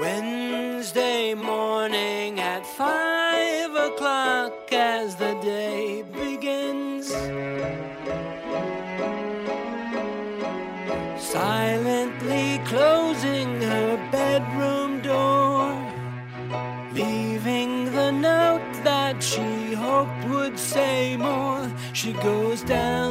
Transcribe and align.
Wednesday 0.00 1.34
morning 1.34 2.40
at 2.40 2.64
five 2.64 3.74
o'clock 3.74 4.72
as 4.72 5.14
the 5.16 5.34
day 5.42 6.02
begins. 6.02 7.08
Silently 11.22 12.60
closing 12.64 13.60
her 13.60 13.96
bedroom 14.10 15.02
door, 15.02 15.70
leaving 16.94 17.92
the 17.92 18.10
note 18.10 18.72
that 18.82 19.22
she 19.22 19.74
hoped 19.74 20.24
would 20.30 20.58
say 20.58 21.14
more. 21.18 21.70
She 21.92 22.14
goes 22.14 22.62
down, 22.62 23.09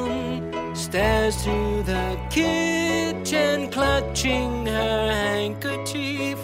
stairs 0.89 1.43
to 1.43 1.83
the 1.83 2.17
kitchen, 2.31 3.69
clutching 3.69 4.65
her 4.65 5.11
handkerchief. 5.11 6.39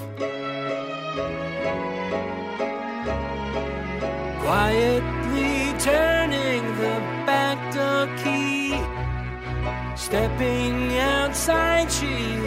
Quietly 4.45 5.73
turning 5.79 6.63
the 6.77 6.95
back 7.25 7.57
door 7.73 8.05
key. 8.21 8.77
Stepping 9.95 10.95
outside, 10.99 11.91
she 11.91 12.44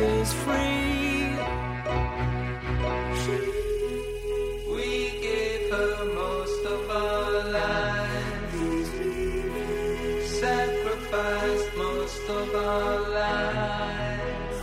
of 12.29 12.55
our 12.55 13.09
lives. 13.09 14.61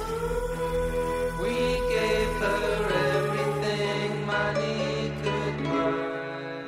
We 1.41 1.55
gave 1.90 2.29
her 2.37 2.90
everything 2.93 4.26
money 4.26 5.12
could 5.23 5.63
buy. 5.63 6.63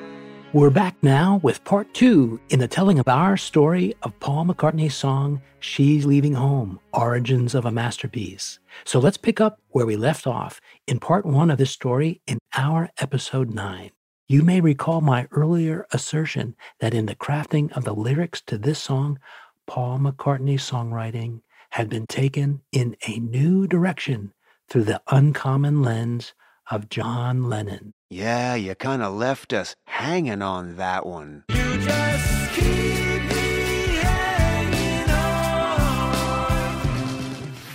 We're 0.53 0.71
back 0.71 0.95
now 1.03 1.39
with 1.43 1.63
part 1.63 1.93
two 1.93 2.39
in 2.49 2.59
the 2.59 2.67
telling 2.67 2.97
of 2.97 3.07
our 3.07 3.37
story 3.37 3.93
of 4.01 4.19
Paul 4.19 4.45
McCartney's 4.45 4.95
song, 4.95 5.39
She's 5.59 6.07
Leaving 6.07 6.33
Home 6.33 6.79
Origins 6.93 7.53
of 7.53 7.65
a 7.65 7.71
Masterpiece. 7.71 8.57
So 8.83 8.99
let's 8.99 9.17
pick 9.17 9.39
up 9.39 9.59
where 9.69 9.85
we 9.85 9.97
left 9.97 10.25
off 10.25 10.59
in 10.87 10.99
part 10.99 11.27
one 11.27 11.51
of 11.51 11.59
this 11.59 11.71
story 11.71 12.21
in 12.25 12.39
our 12.55 12.89
episode 12.97 13.53
nine. 13.53 13.91
You 14.27 14.41
may 14.41 14.61
recall 14.61 15.01
my 15.01 15.27
earlier 15.31 15.85
assertion 15.93 16.55
that 16.79 16.93
in 16.93 17.05
the 17.05 17.15
crafting 17.15 17.71
of 17.77 17.85
the 17.85 17.93
lyrics 17.93 18.41
to 18.47 18.57
this 18.57 18.79
song, 18.79 19.19
Paul 19.67 19.99
McCartney's 19.99 20.67
songwriting 20.67 21.41
had 21.71 21.89
been 21.89 22.07
taken 22.07 22.61
in 22.71 22.95
a 23.05 23.19
new 23.19 23.67
direction 23.67 24.33
through 24.69 24.85
the 24.85 25.01
uncommon 25.09 25.83
lens 25.83 26.33
of 26.71 26.89
John 26.89 27.43
Lennon. 27.49 27.93
Yeah, 28.09 28.55
you 28.55 28.73
kind 28.75 29.03
of 29.03 29.13
left 29.13 29.51
us 29.51 29.75
hanging 29.85 30.41
on 30.41 30.77
that 30.77 31.05
one. 31.05 31.43
You 31.49 31.77
just 31.79 32.53
keep 32.53 32.63
me 32.63 33.97
hanging 33.97 35.09
on. 35.09 36.51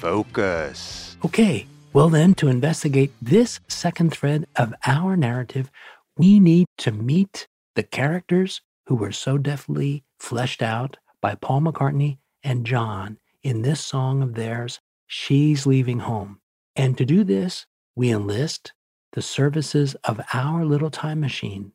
Focus. 0.01 1.17
Okay, 1.25 1.67
well, 1.93 2.09
then, 2.09 2.35
to 2.37 2.49
investigate 2.49 3.13
this 3.21 3.61
second 3.69 4.13
thread 4.13 4.47
of 4.57 4.73
our 4.87 5.15
narrative, 5.15 5.71
we 6.17 6.41
need 6.41 6.67
to 6.79 6.91
meet 6.91 7.47
the 7.75 7.83
characters 7.83 8.63
who 8.87 8.95
were 8.95 9.13
so 9.13 9.37
deftly 9.37 10.05
fleshed 10.19 10.63
out 10.63 10.97
by 11.23 11.37
Paul 11.37 11.63
McCartney 11.63 12.19
and 12.43 12.67
John 12.67 13.17
in 13.43 13.63
this 13.63 13.81
song 13.81 14.23
of 14.23 14.35
theirs, 14.35 14.81
She's 15.07 15.67
Leaving 15.67 16.01
Home. 16.01 16.41
And 16.75 16.99
to 16.99 17.05
do 17.05 17.23
this, 17.23 17.67
we 17.95 18.11
enlist 18.11 18.73
the 19.13 19.23
services 19.23 19.95
of 20.05 20.21
our 20.35 20.65
little 20.65 20.91
time 20.91 21.21
machine. 21.21 21.73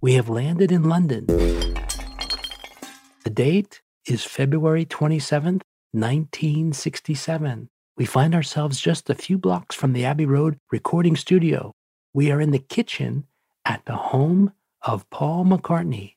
We 0.00 0.14
have 0.14 0.28
landed 0.28 0.72
in 0.72 0.82
London. 0.82 1.26
The 1.26 3.30
date 3.32 3.80
is 4.06 4.24
February 4.24 4.84
27th, 4.84 5.62
1967. 5.92 7.68
We 7.96 8.04
find 8.04 8.34
ourselves 8.34 8.80
just 8.80 9.08
a 9.08 9.14
few 9.14 9.38
blocks 9.38 9.76
from 9.76 9.92
the 9.92 10.04
Abbey 10.04 10.26
Road 10.26 10.58
recording 10.72 11.16
studio. 11.16 11.72
We 12.12 12.32
are 12.32 12.40
in 12.40 12.50
the 12.50 12.58
kitchen 12.58 13.26
at 13.64 13.84
the 13.86 13.96
home 13.96 14.52
of 14.82 15.08
Paul 15.10 15.44
McCartney. 15.44 16.14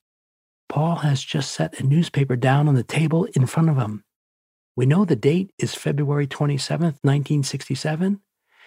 Paul 0.69 0.97
has 0.97 1.23
just 1.23 1.51
set 1.51 1.79
a 1.79 1.83
newspaper 1.83 2.35
down 2.35 2.67
on 2.67 2.75
the 2.75 2.83
table 2.83 3.25
in 3.33 3.45
front 3.45 3.69
of 3.69 3.77
him. 3.77 4.03
We 4.75 4.85
know 4.85 5.05
the 5.05 5.15
date 5.15 5.51
is 5.57 5.73
February 5.73 6.27
27th, 6.27 6.99
1967, 7.01 8.19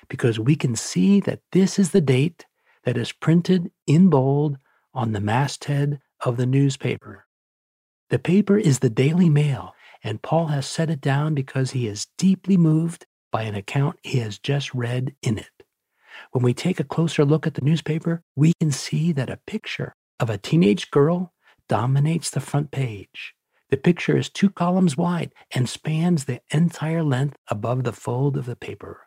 because 0.09 0.41
we 0.41 0.57
can 0.57 0.75
see 0.75 1.21
that 1.21 1.41
this 1.53 1.79
is 1.79 1.91
the 1.91 2.01
date 2.01 2.47
that 2.85 2.97
is 2.97 3.13
printed 3.13 3.71
in 3.87 4.09
bold 4.09 4.57
on 4.95 5.13
the 5.13 5.21
masthead 5.21 6.01
of 6.25 6.37
the 6.37 6.47
newspaper. 6.47 7.27
The 8.09 8.19
paper 8.19 8.59
is 8.59 8.81
the 8.81 8.91
Daily 8.91 9.29
Mail, 9.29 9.75
and 10.03 10.23
Paul 10.23 10.47
has 10.49 10.67
set 10.67 10.91
it 10.91 11.01
down 11.01 11.35
because 11.35 11.71
he 11.73 11.87
is 11.87 12.09
deeply 12.19 12.57
moved 12.57 13.07
by 13.31 13.43
an 13.43 13.55
account 13.55 14.01
he 14.03 14.19
has 14.19 14.39
just 14.39 14.75
read 14.75 15.15
in 15.23 15.39
it. 15.39 15.63
When 16.33 16.43
we 16.43 16.55
take 16.55 16.81
a 16.81 16.85
closer 16.85 17.25
look 17.25 17.47
at 17.47 17.55
the 17.55 17.65
newspaper, 17.65 18.23
we 18.35 18.53
can 18.61 18.73
see 18.73 19.13
that 19.13 19.31
a 19.31 19.41
picture 19.47 19.95
of 20.19 20.29
a 20.29 20.39
teenage 20.39 20.91
girl 20.91 21.33
dominates 21.71 22.31
the 22.31 22.41
front 22.41 22.73
page. 22.73 23.33
The 23.69 23.77
picture 23.77 24.17
is 24.17 24.29
two 24.29 24.51
columns 24.51 24.97
wide 24.97 25.33
and 25.53 25.69
spans 25.69 26.25
the 26.25 26.41
entire 26.51 27.05
length 27.05 27.37
above 27.47 27.85
the 27.85 27.93
fold 27.93 28.37
of 28.37 28.47
the 28.47 28.57
paper. 28.57 29.07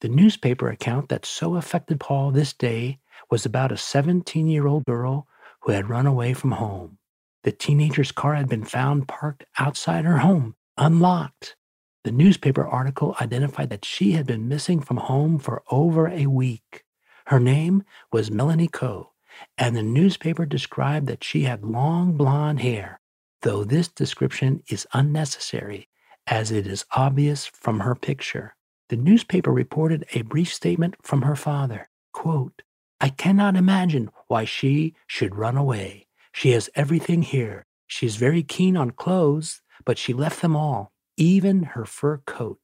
The 0.00 0.08
newspaper 0.08 0.70
account 0.70 1.10
that 1.10 1.26
so 1.26 1.56
affected 1.56 2.00
Paul 2.00 2.30
this 2.30 2.54
day 2.54 2.98
was 3.30 3.44
about 3.44 3.72
a 3.72 3.76
17 3.76 4.48
year 4.48 4.66
old 4.66 4.86
girl 4.86 5.28
who 5.60 5.72
had 5.72 5.90
run 5.90 6.06
away 6.06 6.32
from 6.32 6.52
home. 6.52 6.96
The 7.44 7.52
teenager's 7.52 8.10
car 8.10 8.34
had 8.34 8.48
been 8.48 8.64
found 8.64 9.06
parked 9.06 9.44
outside 9.58 10.06
her 10.06 10.18
home, 10.18 10.54
unlocked. 10.78 11.56
The 12.04 12.12
newspaper 12.12 12.66
article 12.66 13.16
identified 13.20 13.68
that 13.68 13.84
she 13.84 14.12
had 14.12 14.26
been 14.26 14.48
missing 14.48 14.80
from 14.80 14.96
home 14.96 15.38
for 15.38 15.62
over 15.70 16.08
a 16.08 16.24
week. 16.24 16.84
Her 17.26 17.38
name 17.38 17.82
was 18.10 18.30
Melanie 18.30 18.68
Coe, 18.68 19.12
and 19.56 19.76
the 19.76 19.82
newspaper 19.82 20.46
described 20.46 21.06
that 21.06 21.24
she 21.24 21.42
had 21.42 21.64
long 21.64 22.16
blonde 22.16 22.60
hair, 22.60 23.00
though 23.42 23.64
this 23.64 23.88
description 23.88 24.62
is 24.68 24.86
unnecessary 24.92 25.88
as 26.26 26.50
it 26.50 26.66
is 26.66 26.84
obvious 26.92 27.46
from 27.46 27.80
her 27.80 27.94
picture. 27.94 28.54
The 28.88 28.96
newspaper 28.96 29.52
reported 29.52 30.04
a 30.12 30.22
brief 30.22 30.52
statement 30.52 30.96
from 31.02 31.22
her 31.22 31.36
father. 31.36 31.88
Quote, 32.12 32.62
I 33.00 33.10
cannot 33.10 33.56
imagine 33.56 34.10
why 34.26 34.44
she 34.44 34.94
should 35.06 35.36
run 35.36 35.56
away. 35.56 36.06
She 36.32 36.50
has 36.50 36.70
everything 36.74 37.22
here. 37.22 37.64
She 37.86 38.06
is 38.06 38.16
very 38.16 38.42
keen 38.42 38.76
on 38.76 38.90
clothes, 38.90 39.62
but 39.84 39.98
she 39.98 40.12
left 40.12 40.42
them 40.42 40.56
all, 40.56 40.92
even 41.16 41.62
her 41.62 41.84
fur 41.84 42.18
coat. 42.18 42.60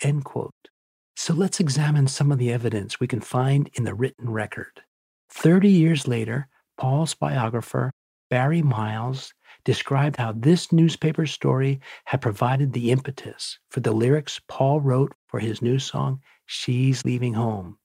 End 0.00 0.24
quote. 0.24 0.52
So 1.16 1.34
let's 1.34 1.60
examine 1.60 2.06
some 2.06 2.30
of 2.30 2.38
the 2.38 2.52
evidence 2.52 3.00
we 3.00 3.08
can 3.08 3.20
find 3.20 3.70
in 3.74 3.84
the 3.84 3.94
written 3.94 4.30
record. 4.30 4.82
Thirty 5.28 5.70
years 5.70 6.08
later, 6.08 6.48
Paul's 6.76 7.14
biographer, 7.14 7.90
Barry 8.30 8.62
Miles, 8.62 9.32
described 9.64 10.16
how 10.16 10.32
this 10.32 10.72
newspaper 10.72 11.26
story 11.26 11.80
had 12.06 12.20
provided 12.20 12.72
the 12.72 12.90
impetus 12.90 13.58
for 13.68 13.80
the 13.80 13.92
lyrics 13.92 14.40
Paul 14.48 14.80
wrote 14.80 15.14
for 15.26 15.40
his 15.40 15.60
new 15.60 15.78
song, 15.78 16.20
She's 16.46 17.04
Leaving 17.04 17.34
Home. 17.34 17.78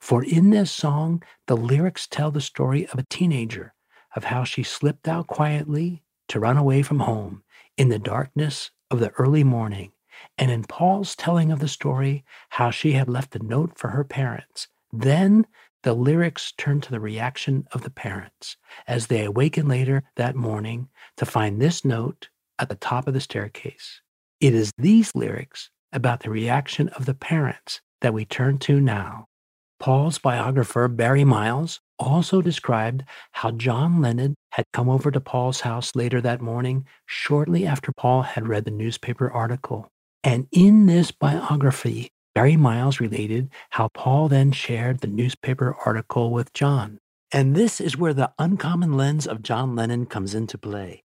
For 0.00 0.22
in 0.22 0.50
this 0.50 0.70
song, 0.70 1.22
the 1.46 1.56
lyrics 1.56 2.06
tell 2.06 2.30
the 2.30 2.40
story 2.40 2.86
of 2.88 2.98
a 2.98 3.06
teenager, 3.10 3.74
of 4.14 4.24
how 4.24 4.44
she 4.44 4.62
slipped 4.62 5.08
out 5.08 5.26
quietly 5.26 6.02
to 6.28 6.40
run 6.40 6.56
away 6.56 6.82
from 6.82 7.00
home 7.00 7.42
in 7.76 7.88
the 7.88 7.98
darkness 7.98 8.70
of 8.90 9.00
the 9.00 9.10
early 9.12 9.42
morning, 9.42 9.92
and 10.38 10.50
in 10.50 10.64
Paul's 10.64 11.16
telling 11.16 11.50
of 11.50 11.58
the 11.58 11.68
story, 11.68 12.24
how 12.50 12.70
she 12.70 12.92
had 12.92 13.08
left 13.08 13.34
a 13.34 13.42
note 13.42 13.76
for 13.76 13.88
her 13.88 14.04
parents. 14.04 14.68
Then 14.92 15.46
the 15.84 15.94
lyrics 15.94 16.52
turn 16.56 16.80
to 16.80 16.90
the 16.90 16.98
reaction 16.98 17.66
of 17.72 17.82
the 17.82 17.90
parents 17.90 18.56
as 18.88 19.06
they 19.06 19.22
awaken 19.24 19.68
later 19.68 20.02
that 20.16 20.34
morning 20.34 20.88
to 21.18 21.26
find 21.26 21.60
this 21.60 21.84
note 21.84 22.28
at 22.58 22.70
the 22.70 22.74
top 22.74 23.06
of 23.06 23.12
the 23.12 23.20
staircase. 23.20 24.00
It 24.40 24.54
is 24.54 24.72
these 24.78 25.14
lyrics 25.14 25.70
about 25.92 26.20
the 26.20 26.30
reaction 26.30 26.88
of 26.88 27.04
the 27.04 27.14
parents 27.14 27.82
that 28.00 28.14
we 28.14 28.24
turn 28.24 28.58
to 28.60 28.80
now. 28.80 29.26
Paul's 29.78 30.18
biographer, 30.18 30.88
Barry 30.88 31.24
Miles, 31.24 31.80
also 31.98 32.40
described 32.40 33.04
how 33.32 33.50
John 33.50 34.00
Lennon 34.00 34.34
had 34.52 34.64
come 34.72 34.88
over 34.88 35.10
to 35.10 35.20
Paul's 35.20 35.60
house 35.60 35.94
later 35.94 36.22
that 36.22 36.40
morning, 36.40 36.86
shortly 37.04 37.66
after 37.66 37.92
Paul 37.92 38.22
had 38.22 38.48
read 38.48 38.64
the 38.64 38.70
newspaper 38.70 39.30
article. 39.30 39.88
And 40.22 40.46
in 40.50 40.86
this 40.86 41.10
biography, 41.10 42.08
Barry 42.34 42.56
Miles 42.56 42.98
related 42.98 43.48
how 43.70 43.86
Paul 43.94 44.26
then 44.28 44.50
shared 44.50 45.00
the 45.00 45.06
newspaper 45.06 45.76
article 45.86 46.32
with 46.32 46.52
John. 46.52 46.98
And 47.30 47.54
this 47.54 47.80
is 47.80 47.96
where 47.96 48.12
the 48.12 48.32
uncommon 48.40 48.94
lens 48.96 49.28
of 49.28 49.40
John 49.40 49.76
Lennon 49.76 50.06
comes 50.06 50.34
into 50.34 50.58
play. 50.58 51.04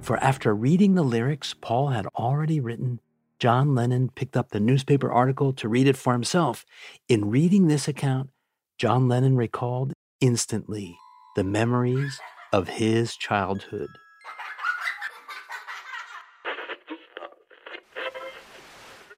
For 0.00 0.16
after 0.22 0.54
reading 0.54 0.94
the 0.94 1.02
lyrics 1.02 1.52
Paul 1.52 1.88
had 1.88 2.06
already 2.16 2.60
written, 2.60 3.00
John 3.38 3.74
Lennon 3.74 4.08
picked 4.08 4.38
up 4.38 4.52
the 4.52 4.60
newspaper 4.60 5.12
article 5.12 5.52
to 5.52 5.68
read 5.68 5.86
it 5.86 5.98
for 5.98 6.14
himself. 6.14 6.64
In 7.06 7.28
reading 7.28 7.66
this 7.66 7.88
account, 7.88 8.30
John 8.78 9.06
Lennon 9.06 9.36
recalled 9.36 9.92
instantly 10.18 10.96
the 11.34 11.44
memories 11.44 12.18
of 12.54 12.68
his 12.68 13.14
childhood. 13.14 13.90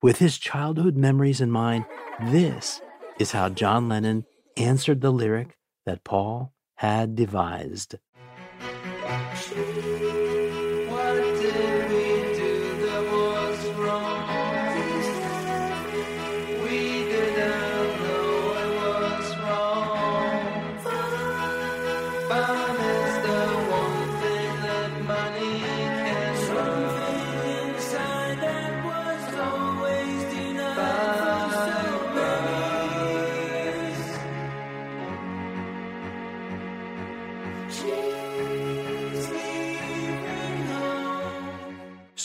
With 0.01 0.19
his 0.19 0.39
childhood 0.39 0.97
memories 0.97 1.41
in 1.41 1.51
mind, 1.51 1.85
this 2.27 2.81
is 3.19 3.33
how 3.33 3.49
John 3.49 3.89
Lennon 3.89 4.27
answered 4.57 5.01
the 5.01 5.11
lyric 5.11 5.59
that 5.87 6.05
Paul 6.05 6.55
had 6.77 7.17
devised. 7.17 7.97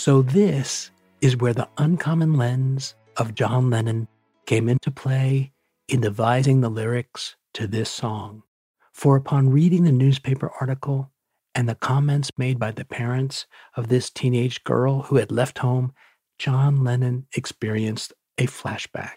So, 0.03 0.21
this 0.21 0.91
is 1.21 1.37
where 1.37 1.53
the 1.53 1.69
uncommon 1.77 2.33
lens 2.33 2.95
of 3.15 3.35
John 3.35 3.69
Lennon 3.69 4.09
came 4.45 4.67
into 4.67 4.91
play 4.91 5.53
in 5.87 6.01
devising 6.01 6.59
the 6.59 6.69
lyrics 6.69 7.37
to 7.53 7.67
this 7.67 7.89
song. 7.89 8.43
For 8.91 9.15
upon 9.15 9.49
reading 9.49 9.83
the 9.83 9.91
newspaper 9.91 10.51
article 10.59 11.11
and 11.55 11.69
the 11.69 11.75
comments 11.75 12.31
made 12.37 12.59
by 12.59 12.71
the 12.71 12.83
parents 12.83 13.45
of 13.77 13.87
this 13.87 14.09
teenage 14.09 14.63
girl 14.65 15.03
who 15.03 15.15
had 15.15 15.31
left 15.31 15.59
home, 15.59 15.93
John 16.37 16.83
Lennon 16.83 17.27
experienced 17.35 18.11
a 18.37 18.47
flashback. 18.47 19.13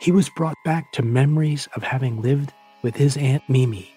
He 0.00 0.10
was 0.10 0.30
brought 0.30 0.56
back 0.64 0.90
to 0.92 1.02
memories 1.02 1.68
of 1.76 1.82
having 1.82 2.20
lived 2.20 2.52
with 2.82 2.96
his 2.96 3.16
Aunt 3.16 3.42
Mimi, 3.48 3.92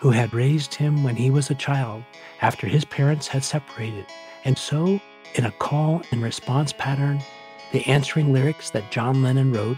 who 0.00 0.10
had 0.10 0.34
raised 0.34 0.74
him 0.74 1.02
when 1.02 1.16
he 1.16 1.30
was 1.30 1.50
a 1.50 1.54
child 1.54 2.02
after 2.40 2.66
his 2.66 2.84
parents 2.84 3.28
had 3.28 3.44
separated. 3.44 4.06
And 4.44 4.56
so 4.56 5.00
in 5.34 5.44
a 5.44 5.52
call 5.52 6.02
and 6.10 6.22
response 6.22 6.72
pattern, 6.72 7.20
the 7.72 7.86
answering 7.86 8.32
lyrics 8.32 8.70
that 8.70 8.90
John 8.90 9.22
Lennon 9.22 9.52
wrote, 9.52 9.76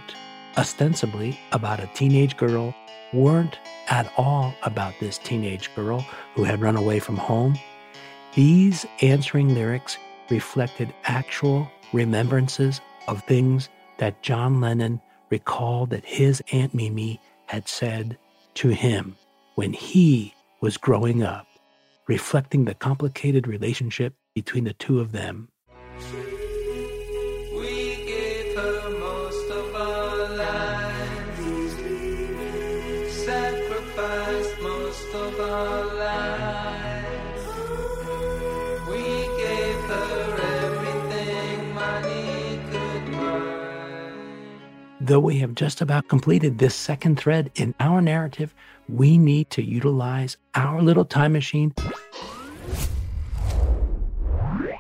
ostensibly 0.57 1.39
about 1.53 1.81
a 1.81 1.91
teenage 1.95 2.37
girl, 2.37 2.75
weren't 3.13 3.59
at 3.89 4.13
all 4.17 4.55
about 4.63 4.95
this 5.01 5.19
teenage 5.19 5.75
girl 5.75 6.05
who 6.35 6.45
had 6.45 6.61
run 6.61 6.77
away 6.77 7.01
from 7.01 7.17
home. 7.17 7.59
These 8.35 8.87
answering 9.03 9.55
lyrics 9.55 9.99
reflected 10.31 10.95
actual 11.05 11.71
remembrances 11.93 12.81
of 13.09 13.25
things 13.25 13.69
that 13.99 14.23
John 14.23 14.61
Lennon 14.61 15.01
recalled 15.31 15.91
that 15.91 16.05
his 16.05 16.43
Aunt 16.53 16.75
Mimi 16.75 17.21
had 17.47 17.69
said 17.69 18.17
to 18.55 18.69
him 18.69 19.17
when 19.61 19.75
he 19.75 20.33
was 20.63 20.79
growing 20.79 21.23
up, 21.23 21.47
reflecting 22.09 22.65
the 22.65 22.73
complicated 22.73 23.47
relationship 23.47 24.15
between 24.35 24.65
the 24.65 24.73
two 24.73 25.01
of 25.01 25.13
them. 25.13 25.51
Though 45.03 45.19
we 45.19 45.39
have 45.41 45.55
just 45.55 45.81
about 45.81 46.09
completed 46.09 46.59
this 46.59 46.75
second 46.75 47.19
thread 47.19 47.51
in 47.57 47.75
our 47.81 48.01
narrative, 48.01 48.55
we 48.91 49.19
need 49.19 49.51
to 49.51 49.63
utilize 49.63 50.37
our 50.55 50.83
little 50.83 51.05
time 51.05 51.33
machine 51.33 51.73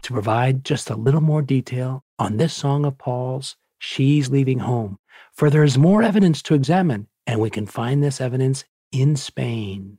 to 0.02 0.12
provide 0.12 0.64
just 0.64 0.90
a 0.90 0.96
little 0.96 1.20
more 1.20 1.42
detail 1.42 2.02
on 2.18 2.36
this 2.36 2.52
song 2.52 2.84
of 2.84 2.98
Paul's, 2.98 3.56
She's 3.78 4.28
Leaving 4.28 4.58
Home, 4.58 4.98
for 5.32 5.48
there 5.48 5.62
is 5.62 5.78
more 5.78 6.02
evidence 6.02 6.42
to 6.42 6.54
examine, 6.54 7.06
and 7.26 7.40
we 7.40 7.50
can 7.50 7.66
find 7.66 8.02
this 8.02 8.20
evidence 8.20 8.64
in 8.92 9.16
Spain. 9.16 9.96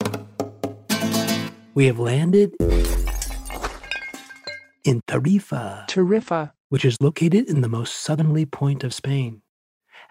We 1.73 1.85
have 1.85 1.99
landed 1.99 2.53
in 4.83 5.01
Tarifa, 5.07 5.87
Tarifa, 5.87 6.51
which 6.69 6.83
is 6.83 6.97
located 6.99 7.47
in 7.49 7.61
the 7.61 7.69
most 7.69 7.95
southerly 7.95 8.45
point 8.45 8.83
of 8.83 8.93
Spain. 8.93 9.40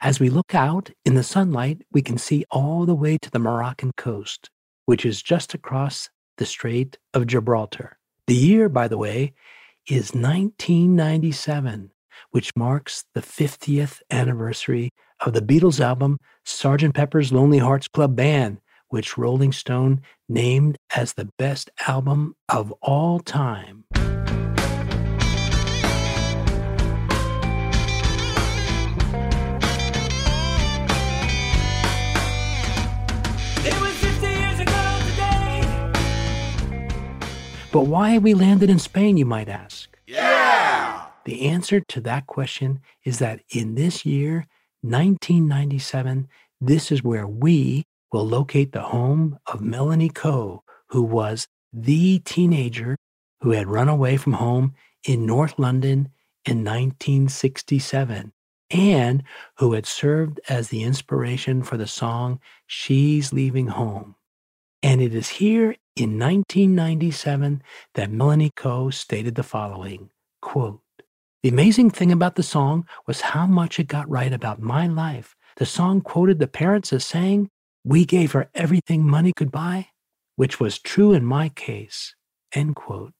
As 0.02 0.18
we 0.18 0.30
look 0.30 0.54
out 0.54 0.90
in 1.04 1.14
the 1.14 1.22
sunlight, 1.22 1.82
we 1.92 2.00
can 2.00 2.16
see 2.16 2.46
all 2.50 2.86
the 2.86 2.94
way 2.94 3.18
to 3.18 3.30
the 3.30 3.38
Moroccan 3.38 3.92
coast, 3.98 4.48
which 4.86 5.04
is 5.04 5.20
just 5.20 5.52
across 5.52 6.08
the 6.38 6.46
Strait 6.46 6.96
of 7.12 7.26
Gibraltar. 7.26 7.98
The 8.26 8.34
year, 8.34 8.70
by 8.70 8.88
the 8.88 8.96
way, 8.96 9.34
is 9.86 10.14
1997, 10.14 11.90
which 12.30 12.56
marks 12.56 13.04
the 13.12 13.20
50th 13.20 14.00
anniversary 14.10 14.88
of 15.20 15.34
the 15.34 15.42
Beatles 15.42 15.80
album 15.80 16.16
Sgt. 16.46 16.94
Pepper's 16.94 17.30
Lonely 17.30 17.58
Hearts 17.58 17.86
Club 17.86 18.16
Band, 18.16 18.58
which 18.88 19.18
Rolling 19.18 19.52
Stone 19.52 20.00
named 20.30 20.78
as 20.96 21.12
the 21.12 21.28
best 21.38 21.68
album 21.86 22.34
of 22.48 22.72
all 22.80 23.20
time. 23.20 23.84
But 37.72 37.82
why 37.82 38.10
have 38.10 38.24
we 38.24 38.34
landed 38.34 38.68
in 38.68 38.80
Spain, 38.80 39.16
you 39.16 39.24
might 39.24 39.48
ask? 39.48 39.96
Yeah! 40.06 41.06
The 41.24 41.46
answer 41.46 41.80
to 41.80 42.00
that 42.00 42.26
question 42.26 42.80
is 43.04 43.20
that 43.20 43.42
in 43.50 43.76
this 43.76 44.04
year, 44.04 44.46
1997, 44.82 46.28
this 46.60 46.90
is 46.90 47.04
where 47.04 47.28
we 47.28 47.84
will 48.12 48.26
locate 48.26 48.72
the 48.72 48.82
home 48.82 49.38
of 49.46 49.60
Melanie 49.60 50.08
Coe, 50.08 50.64
who 50.88 51.02
was 51.02 51.46
the 51.72 52.18
teenager 52.20 52.96
who 53.42 53.52
had 53.52 53.68
run 53.68 53.88
away 53.88 54.16
from 54.16 54.34
home 54.34 54.74
in 55.06 55.24
North 55.24 55.56
London 55.56 56.10
in 56.44 56.64
1967 56.64 58.32
and 58.70 59.22
who 59.58 59.74
had 59.74 59.86
served 59.86 60.40
as 60.48 60.68
the 60.68 60.82
inspiration 60.82 61.62
for 61.62 61.76
the 61.76 61.86
song 61.86 62.40
She's 62.66 63.32
Leaving 63.32 63.68
Home. 63.68 64.16
And 64.82 65.02
it 65.02 65.14
is 65.14 65.28
here 65.28 65.76
in 65.94 66.18
1997 66.18 67.62
that 67.94 68.10
Melanie 68.10 68.52
Coe 68.56 68.90
stated 68.90 69.34
the 69.34 69.42
following 69.42 70.10
quote, 70.40 70.80
The 71.42 71.50
amazing 71.50 71.90
thing 71.90 72.10
about 72.10 72.36
the 72.36 72.42
song 72.42 72.86
was 73.06 73.20
how 73.20 73.46
much 73.46 73.78
it 73.78 73.88
got 73.88 74.08
right 74.08 74.32
about 74.32 74.60
my 74.60 74.86
life. 74.86 75.36
The 75.56 75.66
song 75.66 76.00
quoted 76.00 76.38
the 76.38 76.46
parents 76.46 76.92
as 76.92 77.04
saying, 77.04 77.50
We 77.84 78.06
gave 78.06 78.32
her 78.32 78.48
everything 78.54 79.04
money 79.04 79.32
could 79.36 79.50
buy, 79.50 79.88
which 80.36 80.58
was 80.58 80.78
true 80.78 81.12
in 81.12 81.24
my 81.24 81.50
case. 81.50 82.14
End 82.54 82.74
quote. 82.74 83.12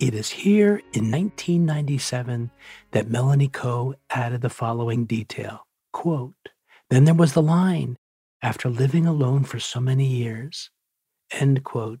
It 0.00 0.14
is 0.14 0.30
here 0.30 0.80
in 0.94 1.10
1997 1.10 2.50
that 2.92 3.10
Melanie 3.10 3.48
Coe 3.48 3.94
added 4.08 4.40
the 4.40 4.48
following 4.48 5.04
detail. 5.04 5.66
Quote, 5.92 6.48
then 6.88 7.04
there 7.04 7.14
was 7.14 7.34
the 7.34 7.42
line, 7.42 7.96
after 8.42 8.70
living 8.70 9.06
alone 9.06 9.44
for 9.44 9.60
so 9.60 9.78
many 9.78 10.06
years. 10.06 10.70
End 11.30 11.62
quote. 11.64 12.00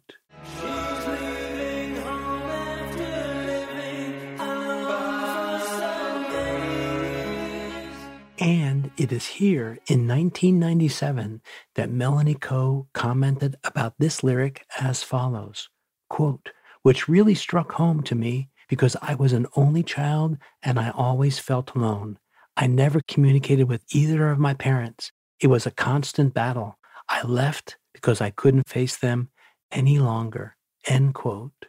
And 8.38 8.90
it 8.96 9.12
is 9.12 9.26
here 9.26 9.78
in 9.86 10.08
1997 10.08 11.42
that 11.74 11.90
Melanie 11.90 12.34
Coe 12.34 12.88
commented 12.94 13.56
about 13.62 13.92
this 13.98 14.24
lyric 14.24 14.64
as 14.80 15.02
follows 15.02 15.68
quote, 16.10 16.50
which 16.82 17.08
really 17.08 17.34
struck 17.34 17.72
home 17.72 18.02
to 18.04 18.14
me 18.14 18.48
because 18.68 18.96
I 19.02 19.14
was 19.14 19.32
an 19.32 19.46
only 19.56 19.82
child 19.82 20.38
and 20.62 20.78
I 20.78 20.90
always 20.90 21.38
felt 21.38 21.74
alone. 21.74 22.18
I 22.56 22.66
never 22.66 23.00
communicated 23.06 23.64
with 23.64 23.82
either 23.92 24.30
of 24.30 24.38
my 24.38 24.54
parents. 24.54 25.12
It 25.40 25.48
was 25.48 25.66
a 25.66 25.70
constant 25.70 26.34
battle. 26.34 26.78
I 27.08 27.22
left 27.22 27.78
because 27.92 28.20
I 28.20 28.30
couldn't 28.30 28.68
face 28.68 28.96
them 28.96 29.30
any 29.70 29.98
longer. 29.98 30.56
End 30.86 31.14
quote. 31.14 31.66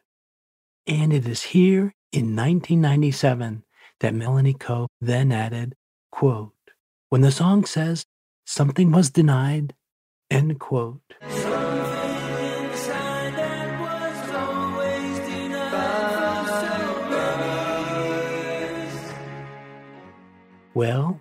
And 0.88 1.14
it 1.14 1.28
is 1.28 1.44
here 1.44 1.94
in 2.12 2.36
1997 2.36 3.64
that 4.00 4.14
Melanie 4.14 4.54
Coe 4.54 4.88
then 5.00 5.32
added, 5.32 5.76
quote, 6.12 6.54
when 7.10 7.22
the 7.22 7.32
song 7.32 7.66
says 7.66 8.06
something 8.46 8.92
was 8.92 9.10
denied, 9.10 9.74
end 10.30 10.60
quote. 10.60 11.02
Well, 20.74 21.20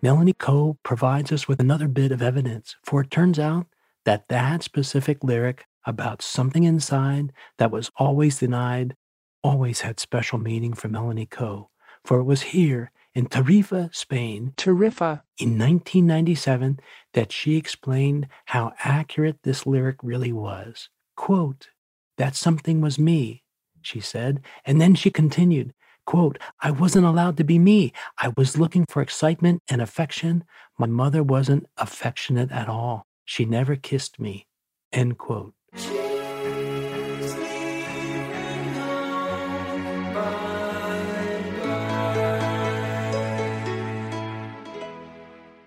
Melanie 0.00 0.32
Coe 0.32 0.78
provides 0.82 1.30
us 1.30 1.46
with 1.46 1.60
another 1.60 1.88
bit 1.88 2.10
of 2.10 2.22
evidence, 2.22 2.76
for 2.82 3.02
it 3.02 3.10
turns 3.10 3.38
out 3.38 3.66
that 4.04 4.28
that 4.28 4.62
specific 4.62 5.22
lyric 5.22 5.66
about 5.84 6.22
something 6.22 6.64
inside 6.64 7.32
that 7.58 7.70
was 7.70 7.90
always 7.96 8.38
denied 8.38 8.96
always 9.42 9.82
had 9.82 10.00
special 10.00 10.38
meaning 10.38 10.72
for 10.72 10.88
Melanie 10.88 11.26
Coe, 11.26 11.68
for 12.04 12.18
it 12.18 12.24
was 12.24 12.42
here 12.42 12.90
in 13.14 13.26
Tarifa, 13.26 13.94
Spain, 13.94 14.54
Tarifa, 14.56 15.22
in 15.38 15.58
1997 15.58 16.80
that 17.12 17.30
she 17.30 17.56
explained 17.56 18.26
how 18.46 18.72
accurate 18.84 19.42
this 19.42 19.66
lyric 19.66 19.96
really 20.02 20.32
was. 20.32 20.88
Quote, 21.14 21.68
that 22.16 22.34
something 22.34 22.80
was 22.80 22.98
me, 22.98 23.42
she 23.82 24.00
said, 24.00 24.40
and 24.64 24.80
then 24.80 24.94
she 24.94 25.10
continued, 25.10 25.74
Quote, 26.04 26.38
I 26.60 26.70
wasn't 26.70 27.06
allowed 27.06 27.36
to 27.36 27.44
be 27.44 27.58
me. 27.58 27.92
I 28.18 28.32
was 28.36 28.58
looking 28.58 28.86
for 28.86 29.02
excitement 29.02 29.62
and 29.68 29.80
affection. 29.80 30.44
My 30.78 30.86
mother 30.86 31.22
wasn't 31.22 31.66
affectionate 31.76 32.50
at 32.50 32.68
all. 32.68 33.06
She 33.24 33.44
never 33.44 33.76
kissed 33.76 34.18
me. 34.18 34.46
End 34.92 35.18
quote. 35.18 35.54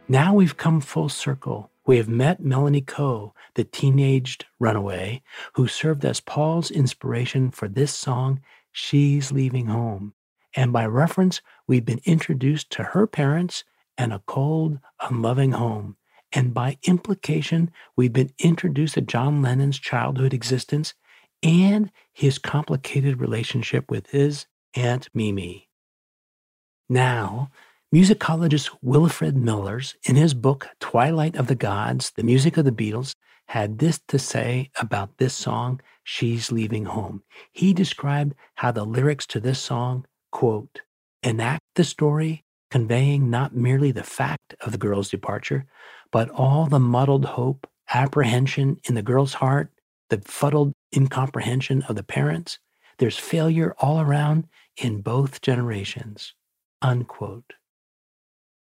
Now 0.07 0.35
we've 0.35 0.55
come 0.57 0.81
full 0.81 1.09
circle. 1.09 1.71
We 1.87 1.97
have 1.97 2.07
met 2.07 2.39
Melanie 2.39 2.81
Coe, 2.81 3.33
the 3.55 3.63
teenaged 3.63 4.45
runaway, 4.59 5.23
who 5.53 5.67
served 5.67 6.05
as 6.05 6.19
Paul's 6.19 6.69
inspiration 6.69 7.49
for 7.49 7.67
this 7.67 7.91
song, 7.91 8.41
She's 8.71 9.31
Leaving 9.31 9.67
Home. 9.67 10.13
And 10.55 10.71
by 10.71 10.85
reference, 10.85 11.41
we've 11.67 11.85
been 11.85 12.01
introduced 12.05 12.69
to 12.71 12.83
her 12.83 13.05
parents 13.07 13.63
and 13.97 14.13
a 14.13 14.23
cold, 14.25 14.79
unloving 15.01 15.51
home. 15.51 15.97
And 16.31 16.53
by 16.53 16.77
implication, 16.83 17.71
we've 17.95 18.13
been 18.13 18.33
introduced 18.39 18.95
to 18.95 19.01
John 19.01 19.41
Lennon's 19.41 19.79
childhood 19.79 20.33
existence 20.33 20.93
and 21.43 21.91
his 22.13 22.37
complicated 22.37 23.19
relationship 23.19 23.89
with 23.89 24.09
his 24.09 24.47
Aunt 24.75 25.09
Mimi. 25.13 25.69
Now, 26.89 27.51
musicologist 27.93 28.75
Wilfrid 28.81 29.37
Mellers, 29.37 29.95
in 30.03 30.15
his 30.15 30.33
book 30.33 30.69
Twilight 30.79 31.35
of 31.35 31.47
the 31.47 31.55
Gods, 31.55 32.11
The 32.11 32.23
Music 32.23 32.57
of 32.57 32.65
the 32.65 32.71
Beatles, 32.71 33.15
had 33.47 33.79
this 33.79 33.99
to 34.07 34.19
say 34.19 34.71
about 34.79 35.17
this 35.17 35.33
song, 35.33 35.81
She's 36.03 36.51
Leaving 36.51 36.85
Home. 36.85 37.23
He 37.51 37.73
described 37.73 38.35
how 38.55 38.71
the 38.71 38.85
lyrics 38.85 39.25
to 39.27 39.39
this 39.39 39.59
song 39.59 40.05
quote, 40.35 40.81
enact 41.23 41.63
the 41.75 41.83
story, 41.85 42.43
conveying 42.69 43.29
not 43.29 43.55
merely 43.55 43.89
the 43.93 44.03
fact 44.03 44.53
of 44.59 44.73
the 44.73 44.77
girl's 44.77 45.09
departure, 45.09 45.65
but 46.11 46.29
all 46.31 46.65
the 46.65 46.77
muddled 46.77 47.23
hope, 47.23 47.65
apprehension 47.93 48.77
in 48.83 48.95
the 48.95 49.01
girl's 49.01 49.35
heart, 49.35 49.71
the 50.09 50.21
fuddled 50.25 50.73
incomprehension 50.93 51.83
of 51.83 51.95
the 51.95 52.03
parents. 52.03 52.59
There's 52.97 53.17
failure 53.17 53.73
all 53.79 54.01
around 54.01 54.47
in 54.75 54.99
both 54.99 55.39
generations. 55.39 56.33
Unquote. 56.81 57.53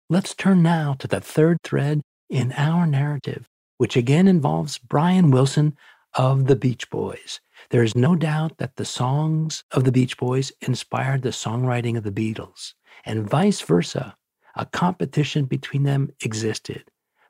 Let's 0.09 0.35
turn 0.35 0.61
now 0.61 0.95
to 0.99 1.07
the 1.07 1.21
third 1.21 1.59
thread 1.63 2.01
in 2.29 2.51
our 2.57 2.85
narrative, 2.85 3.47
which 3.77 3.95
again 3.95 4.27
involves 4.27 4.77
Brian 4.77 5.31
Wilson 5.31 5.77
of 6.15 6.47
the 6.47 6.55
Beach 6.55 6.89
Boys. 6.89 7.41
There 7.69 7.83
is 7.83 7.95
no 7.95 8.15
doubt 8.15 8.57
that 8.57 8.77
the 8.77 8.85
songs 8.85 9.63
of 9.71 9.83
the 9.83 9.91
Beach 9.91 10.17
Boys 10.17 10.51
inspired 10.61 11.21
the 11.21 11.29
songwriting 11.29 11.97
of 11.97 12.03
the 12.03 12.11
Beatles, 12.11 12.73
and 13.05 13.29
vice 13.29 13.61
versa. 13.61 14.15
A 14.55 14.65
competition 14.65 15.45
between 15.45 15.83
them 15.83 16.11
existed. 16.21 16.85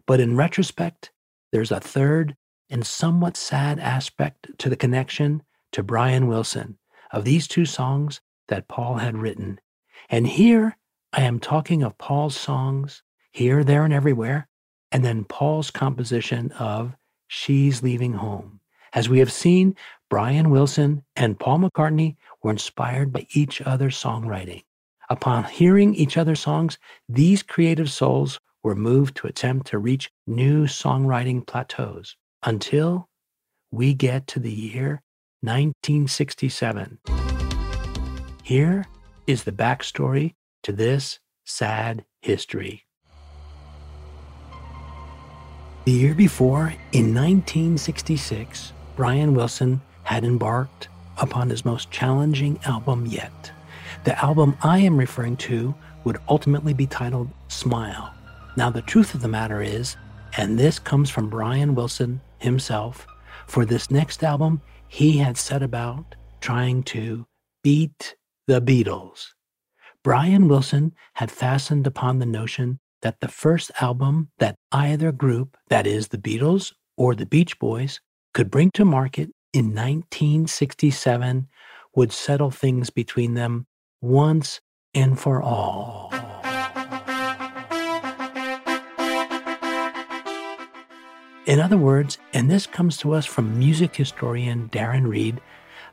But 0.06 0.20
in 0.20 0.38
retrospect, 0.38 1.12
there's 1.52 1.72
a 1.72 1.80
third 1.80 2.36
and 2.70 2.86
somewhat 2.86 3.36
sad 3.36 3.80
aspect 3.80 4.50
to 4.60 4.70
the 4.70 4.76
connection 4.76 5.42
to 5.72 5.82
Brian 5.82 6.28
Wilson 6.28 6.78
of 7.12 7.26
these 7.26 7.48
two 7.48 7.66
songs 7.66 8.22
that 8.48 8.68
Paul 8.68 8.96
had 8.98 9.18
written. 9.18 9.60
And 10.10 10.28
here 10.28 10.78
I 11.14 11.22
am 11.22 11.40
talking 11.40 11.82
of 11.82 11.98
Paul's 11.98 12.36
songs, 12.36 13.02
Here, 13.32 13.64
There, 13.64 13.84
and 13.84 13.94
Everywhere, 13.94 14.48
and 14.92 15.04
then 15.04 15.24
Paul's 15.24 15.72
composition 15.72 16.52
of 16.54 16.96
She's 17.28 17.82
Leaving 17.82 18.14
Home. 18.14 18.60
As 18.96 19.10
we 19.10 19.20
have 19.20 19.32
seen, 19.32 19.76
Brian 20.10 20.50
Wilson 20.50 21.04
and 21.18 21.38
Paul 21.38 21.60
McCartney 21.60 22.16
were 22.42 22.52
inspired 22.52 23.12
by 23.12 23.28
each 23.34 23.62
other's 23.62 24.02
songwriting. 24.02 24.64
Upon 25.10 25.44
hearing 25.44 25.94
each 25.94 26.16
other's 26.16 26.40
songs, 26.40 26.80
these 27.10 27.44
creative 27.44 27.92
souls 27.92 28.40
were 28.64 28.74
moved 28.74 29.18
to 29.18 29.28
attempt 29.28 29.68
to 29.68 29.80
reach 29.80 30.10
new 30.26 30.64
songwriting 30.64 31.46
plateaus 31.46 32.16
until 32.44 33.10
we 33.70 33.94
get 33.94 34.28
to 34.28 34.40
the 34.40 34.52
year 34.52 35.02
1967. 35.42 37.00
Here 38.44 38.86
is 39.28 39.44
the 39.44 39.52
backstory 39.52 40.36
to 40.64 40.72
this 40.72 41.20
sad 41.44 42.06
history. 42.22 42.86
The 45.84 45.92
year 45.92 46.16
before, 46.16 46.74
in 46.94 47.14
1966, 47.14 48.72
Brian 48.96 49.34
Wilson 49.34 49.82
had 50.04 50.24
embarked 50.24 50.88
upon 51.18 51.50
his 51.50 51.66
most 51.66 51.92
challenging 51.92 52.60
album 52.66 53.06
yet. 53.06 53.52
The 54.06 54.18
album 54.24 54.56
I 54.62 54.80
am 54.80 54.98
referring 54.98 55.36
to 55.38 55.76
would 56.06 56.18
ultimately 56.30 56.74
be 56.74 56.88
titled 56.88 57.30
Smile. 57.50 58.14
Now, 58.56 58.70
the 58.70 58.82
truth 58.82 59.14
of 59.14 59.22
the 59.22 59.28
matter 59.28 59.62
is, 59.62 59.98
and 60.38 60.58
this 60.58 60.80
comes 60.80 61.10
from 61.10 61.30
Brian 61.30 61.76
Wilson 61.76 62.22
himself, 62.38 63.06
for 63.48 63.66
this 63.66 63.92
next 63.92 64.24
album, 64.24 64.62
he 64.88 65.18
had 65.18 65.38
set 65.38 65.62
about 65.62 66.16
trying 66.40 66.84
to 66.84 67.26
beat 67.64 68.16
the 68.48 68.62
Beatles. 68.62 69.28
Brian 70.04 70.48
Wilson 70.48 70.94
had 71.16 71.32
fastened 71.32 71.88
upon 71.88 72.20
the 72.20 72.26
notion 72.26 72.80
that 73.02 73.20
the 73.20 73.28
first 73.28 73.72
album 73.82 74.30
that 74.38 74.56
either 74.72 75.12
group, 75.12 75.58
that 75.70 75.86
is, 75.86 76.08
the 76.08 76.18
Beatles 76.18 76.74
or 76.96 77.14
the 77.14 77.26
Beach 77.26 77.60
Boys, 77.60 78.00
could 78.36 78.52
bring 78.52 78.70
to 78.70 78.84
market 78.84 79.32
in 79.54 79.68
1967 79.68 81.48
would 81.96 82.12
settle 82.12 82.52
things 82.52 82.90
between 82.90 83.34
them 83.34 83.66
once 84.02 84.60
and 84.94 85.18
for 85.18 85.42
all. 85.42 86.12
In 91.46 91.62
other 91.62 91.78
words, 91.78 92.18
and 92.34 92.52
this 92.52 92.68
comes 92.68 92.98
to 92.98 93.14
us 93.14 93.26
from 93.26 93.58
music 93.58 93.96
historian 93.96 94.68
Darren 94.68 95.08
Reed, 95.08 95.40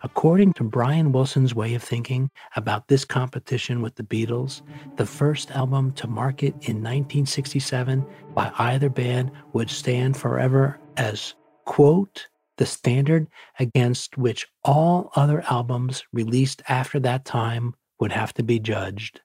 according 0.02 0.52
to 0.54 0.64
Brian 0.64 1.12
Wilson's 1.12 1.54
way 1.54 1.74
of 1.74 1.82
thinking 1.84 2.28
about 2.56 2.88
this 2.88 3.04
competition 3.04 3.82
with 3.82 3.94
the 3.94 4.02
Beatles, 4.02 4.62
the 4.96 5.06
first 5.06 5.52
album 5.52 5.92
to 5.92 6.08
market 6.08 6.54
in 6.62 6.82
1967 6.82 8.04
by 8.34 8.50
either 8.58 8.88
band 8.88 9.30
would 9.52 9.70
stand 9.70 10.16
forever 10.16 10.80
as, 10.96 11.34
quote, 11.66 12.26
the 12.62 12.66
standard 12.66 13.26
against 13.58 14.16
which 14.16 14.46
all 14.62 15.10
other 15.16 15.42
albums 15.50 16.04
released 16.12 16.62
after 16.68 17.00
that 17.00 17.24
time 17.24 17.74
would 17.98 18.12
have 18.12 18.32
to 18.32 18.44
be 18.44 18.60
judged. 18.60 19.20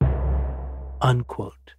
Unquote. 1.01 1.75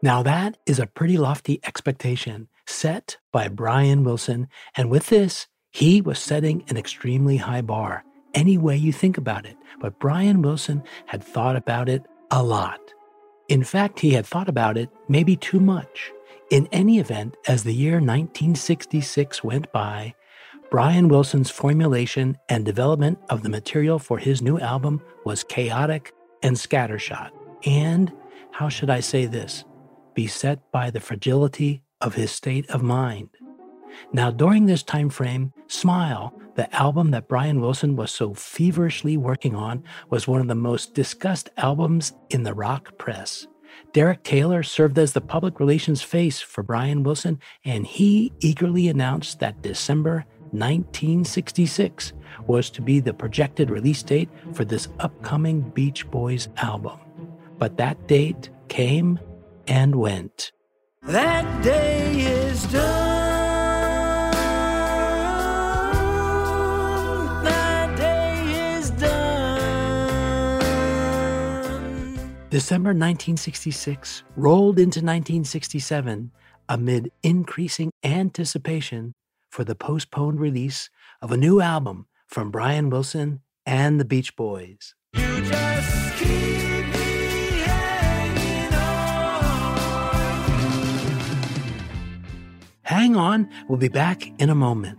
Now, 0.00 0.22
that 0.22 0.56
is 0.64 0.78
a 0.78 0.86
pretty 0.86 1.18
lofty 1.18 1.60
expectation 1.64 2.48
set 2.66 3.18
by 3.30 3.48
Brian 3.48 4.04
Wilson, 4.04 4.48
and 4.74 4.90
with 4.90 5.08
this, 5.08 5.48
he 5.70 6.00
was 6.00 6.18
setting 6.18 6.64
an 6.68 6.78
extremely 6.78 7.36
high 7.36 7.60
bar, 7.60 8.02
any 8.32 8.56
way 8.56 8.74
you 8.74 8.90
think 8.90 9.18
about 9.18 9.44
it. 9.44 9.58
But 9.80 9.98
Brian 9.98 10.40
Wilson 10.40 10.82
had 11.04 11.22
thought 11.22 11.56
about 11.56 11.90
it 11.90 12.06
a 12.30 12.42
lot. 12.42 12.80
In 13.50 13.64
fact, 13.64 14.00
he 14.00 14.12
had 14.12 14.24
thought 14.24 14.48
about 14.48 14.78
it 14.78 14.88
maybe 15.08 15.36
too 15.36 15.60
much. 15.60 16.10
In 16.50 16.68
any 16.72 16.98
event, 16.98 17.36
as 17.46 17.64
the 17.64 17.74
year 17.74 17.96
1966 17.96 19.44
went 19.44 19.70
by, 19.72 20.14
Brian 20.72 21.08
Wilson's 21.08 21.50
formulation 21.50 22.38
and 22.48 22.64
development 22.64 23.18
of 23.28 23.42
the 23.42 23.50
material 23.50 23.98
for 23.98 24.16
his 24.16 24.40
new 24.40 24.58
album 24.58 25.02
was 25.22 25.44
chaotic 25.44 26.14
and 26.42 26.56
scattershot, 26.56 27.28
and, 27.66 28.10
how 28.52 28.70
should 28.70 28.88
I 28.88 29.00
say 29.00 29.26
this, 29.26 29.66
beset 30.14 30.60
by 30.72 30.88
the 30.88 30.98
fragility 30.98 31.82
of 32.00 32.14
his 32.14 32.30
state 32.30 32.70
of 32.70 32.82
mind. 32.82 33.28
Now, 34.14 34.30
during 34.30 34.64
this 34.64 34.82
time 34.82 35.10
frame, 35.10 35.52
Smile, 35.66 36.32
the 36.54 36.74
album 36.74 37.10
that 37.10 37.28
Brian 37.28 37.60
Wilson 37.60 37.94
was 37.94 38.10
so 38.10 38.32
feverishly 38.32 39.18
working 39.18 39.54
on, 39.54 39.84
was 40.08 40.26
one 40.26 40.40
of 40.40 40.48
the 40.48 40.54
most 40.54 40.94
discussed 40.94 41.50
albums 41.58 42.14
in 42.30 42.44
the 42.44 42.54
rock 42.54 42.96
press. 42.96 43.46
Derek 43.92 44.22
Taylor 44.22 44.62
served 44.62 44.98
as 44.98 45.12
the 45.12 45.20
public 45.20 45.60
relations 45.60 46.00
face 46.00 46.40
for 46.40 46.62
Brian 46.62 47.02
Wilson, 47.02 47.40
and 47.62 47.86
he 47.86 48.32
eagerly 48.40 48.88
announced 48.88 49.38
that 49.40 49.60
December 49.60 50.24
1966 50.52 52.12
was 52.46 52.70
to 52.70 52.82
be 52.82 53.00
the 53.00 53.14
projected 53.14 53.70
release 53.70 54.02
date 54.02 54.28
for 54.52 54.64
this 54.64 54.88
upcoming 55.00 55.62
Beach 55.70 56.10
Boys 56.10 56.48
album. 56.58 56.98
But 57.58 57.78
that 57.78 58.06
date 58.06 58.50
came 58.68 59.18
and 59.66 59.96
went. 59.96 60.52
That 61.02 61.64
day 61.64 62.20
is 62.20 62.64
done. 62.64 64.32
That 67.44 67.96
day 67.96 68.76
is 68.76 68.90
done. 68.90 69.28
December 72.50 72.90
1966 72.90 74.22
rolled 74.36 74.78
into 74.78 74.98
1967 75.00 76.30
amid 76.68 77.10
increasing 77.22 77.90
anticipation 78.04 79.14
for 79.52 79.62
the 79.64 79.74
postponed 79.74 80.40
release 80.40 80.88
of 81.20 81.30
a 81.30 81.36
new 81.36 81.60
album 81.60 82.06
from 82.26 82.50
Brian 82.50 82.88
Wilson 82.88 83.40
and 83.66 84.00
the 84.00 84.04
Beach 84.04 84.34
Boys. 84.34 84.94
You 85.12 85.42
just 85.42 86.16
keep 86.16 86.28
me 86.28 87.60
hanging 87.60 88.74
on. 88.74 89.44
Hang 92.82 93.14
on, 93.14 93.50
we'll 93.68 93.78
be 93.78 93.88
back 93.88 94.32
in 94.40 94.48
a 94.48 94.54
moment. 94.54 94.98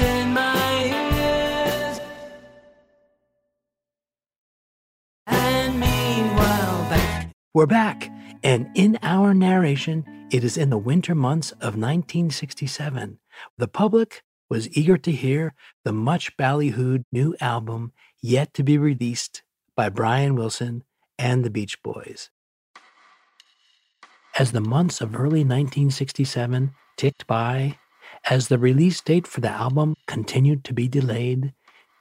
In 0.00 0.32
my 0.32 0.84
ears. 0.86 2.00
And 5.26 5.78
meanwhile, 5.78 6.88
back 6.88 7.28
We're 7.52 7.66
back, 7.66 8.10
and 8.42 8.68
in 8.74 8.98
our 9.02 9.32
narration, 9.32 10.04
it 10.32 10.42
is 10.42 10.56
in 10.56 10.70
the 10.70 10.78
winter 10.78 11.14
months 11.14 11.52
of 11.52 11.76
1967. 11.76 13.18
The 13.58 13.68
public 13.68 14.22
was 14.50 14.76
eager 14.76 14.98
to 14.98 15.12
hear 15.12 15.54
the 15.84 15.92
much 15.92 16.36
ballyhooed 16.36 17.04
new 17.12 17.36
album 17.40 17.92
yet 18.20 18.52
to 18.54 18.62
be 18.62 18.78
released 18.78 19.42
by 19.76 19.88
Brian 19.88 20.34
Wilson 20.34 20.84
and 21.18 21.44
the 21.44 21.50
Beach 21.50 21.82
Boys. 21.82 22.30
As 24.38 24.52
the 24.52 24.60
months 24.60 25.00
of 25.00 25.14
early 25.14 25.44
1967 25.44 26.74
ticked 26.96 27.26
by, 27.26 27.78
as 28.28 28.48
the 28.48 28.58
release 28.58 29.00
date 29.00 29.26
for 29.26 29.40
the 29.40 29.50
album 29.50 29.94
continued 30.06 30.64
to 30.64 30.74
be 30.74 30.88
delayed, 30.88 31.52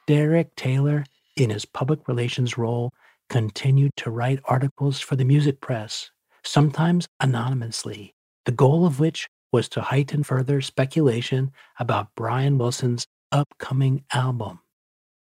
Derek 0.08 0.56
Taylor, 0.56 1.06
in 1.36 1.50
his 1.50 1.66
public 1.66 2.08
relations 2.08 2.58
role, 2.58 2.94
continued 3.30 3.96
to 3.98 4.12
write 4.12 4.40
articles 4.46 5.00
for 5.00 5.16
the 5.16 5.24
music 5.24 5.62
press, 5.62 6.10
sometimes 6.44 7.08
anonymously, 7.20 8.14
the 8.46 8.52
goal 8.52 8.86
of 8.86 9.00
which 9.00 9.28
was 9.52 9.68
to 9.70 9.82
heighten 9.82 10.24
further 10.24 10.62
speculation 10.62 11.52
about 11.80 12.10
Brian 12.16 12.58
Wilson's 12.58 13.06
upcoming 13.32 14.04
album. 14.14 14.60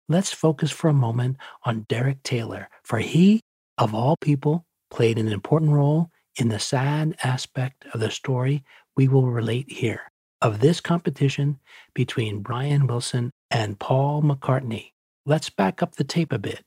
Let's 0.09 0.33
focus 0.33 0.71
for 0.71 0.89
a 0.89 0.95
moment 0.95 1.37
on 1.65 1.87
Derek 1.89 2.23
Taylor, 2.23 2.69
for 2.83 2.99
he, 2.99 3.41
of 3.79 3.95
all 3.95 4.17
people, 4.21 4.65
played 4.91 5.19
an 5.19 5.29
important 5.29 5.73
role 5.73 6.11
in 6.37 6.49
the 6.49 6.59
sad 6.59 7.17
aspect 7.23 7.85
of 7.93 8.01
the 8.01 8.11
story 8.11 8.65
we 8.97 9.09
will 9.09 9.31
relate 9.31 9.71
here 9.71 10.03
of 10.43 10.61
this 10.61 10.81
competition 10.81 11.59
between 11.95 12.41
Brian 12.41 12.87
Wilson 12.87 13.31
and 13.51 13.79
Paul 13.79 14.23
McCartney. 14.23 14.93
Let's 15.27 15.51
back 15.51 15.83
up 15.83 15.97
the 15.97 16.05
tape 16.05 16.33
a 16.33 16.39
bit. 16.39 16.65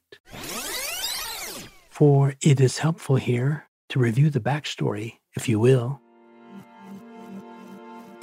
For 1.89 2.35
it 2.41 2.59
is 2.59 2.79
helpful 2.79 3.15
here 3.15 3.67
to 3.93 3.99
review 3.99 4.31
the 4.31 4.39
backstory, 4.39 5.19
if 5.35 5.47
you 5.47 5.59
will. 5.59 6.01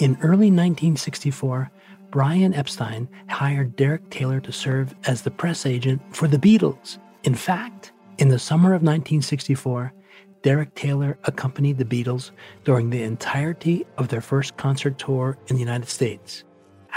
In 0.00 0.16
early 0.20 0.50
1964, 0.50 1.70
Brian 2.10 2.52
Epstein 2.54 3.08
hired 3.28 3.76
Derek 3.76 4.10
Taylor 4.10 4.40
to 4.40 4.50
serve 4.50 4.92
as 5.04 5.22
the 5.22 5.30
press 5.30 5.66
agent 5.66 6.02
for 6.10 6.26
the 6.26 6.38
Beatles. 6.38 6.98
In 7.22 7.36
fact, 7.36 7.92
in 8.18 8.30
the 8.30 8.38
summer 8.38 8.70
of 8.70 8.82
1964, 8.82 9.92
Derek 10.42 10.74
Taylor 10.74 11.16
accompanied 11.22 11.78
the 11.78 11.84
Beatles 11.84 12.32
during 12.64 12.90
the 12.90 13.04
entirety 13.04 13.86
of 13.96 14.08
their 14.08 14.20
first 14.20 14.56
concert 14.56 14.98
tour 14.98 15.38
in 15.46 15.54
the 15.54 15.60
United 15.60 15.88
States. 15.88 16.42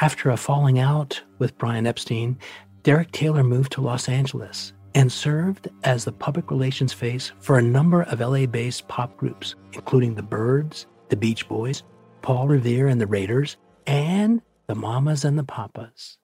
After 0.01 0.31
a 0.31 0.37
falling 0.37 0.79
out 0.79 1.21
with 1.37 1.59
Brian 1.59 1.85
Epstein, 1.85 2.39
Derek 2.81 3.11
Taylor 3.11 3.43
moved 3.43 3.73
to 3.73 3.81
Los 3.81 4.09
Angeles 4.09 4.73
and 4.95 5.11
served 5.11 5.69
as 5.83 6.05
the 6.05 6.11
public 6.11 6.51
relations 6.51 6.93
face 6.93 7.31
for 7.39 7.57
a 7.57 7.61
number 7.61 8.03
of 8.03 8.19
LA 8.19 8.45
based 8.45 8.87
pop 8.87 9.17
groups, 9.17 9.55
including 9.73 10.15
the 10.15 10.23
Byrds, 10.23 10.87
the 11.09 11.15
Beach 11.15 11.47
Boys, 11.47 11.83
Paul 12.21 12.47
Revere 12.47 12.87
and 12.87 13.01
the 13.01 13.07
Raiders, 13.07 13.57
and 13.87 14.41
the 14.67 14.75
Mamas 14.75 15.25
and 15.25 15.37
the 15.37 15.43
Papas. 15.43 16.17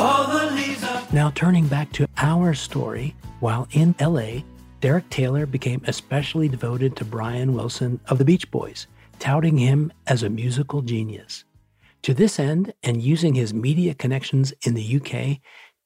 all 0.00 0.26
the 0.26 0.50
leaves 0.54 0.82
are 0.82 1.06
Now, 1.12 1.30
turning 1.34 1.66
back 1.66 1.92
to 1.92 2.08
our 2.16 2.54
story, 2.54 3.14
while 3.40 3.68
in 3.72 3.94
LA, 4.00 4.42
Derek 4.80 5.08
Taylor 5.10 5.46
became 5.46 5.82
especially 5.86 6.48
devoted 6.48 6.96
to 6.96 7.04
Brian 7.04 7.52
Wilson 7.54 8.00
of 8.08 8.18
the 8.18 8.24
Beach 8.24 8.50
Boys, 8.50 8.86
touting 9.20 9.58
him 9.58 9.92
as 10.08 10.22
a 10.22 10.30
musical 10.30 10.82
genius. 10.82 11.44
To 12.02 12.14
this 12.14 12.40
end, 12.40 12.72
and 12.82 13.02
using 13.02 13.34
his 13.34 13.54
media 13.54 13.94
connections 13.94 14.52
in 14.62 14.74
the 14.74 14.96
UK, 14.96 15.38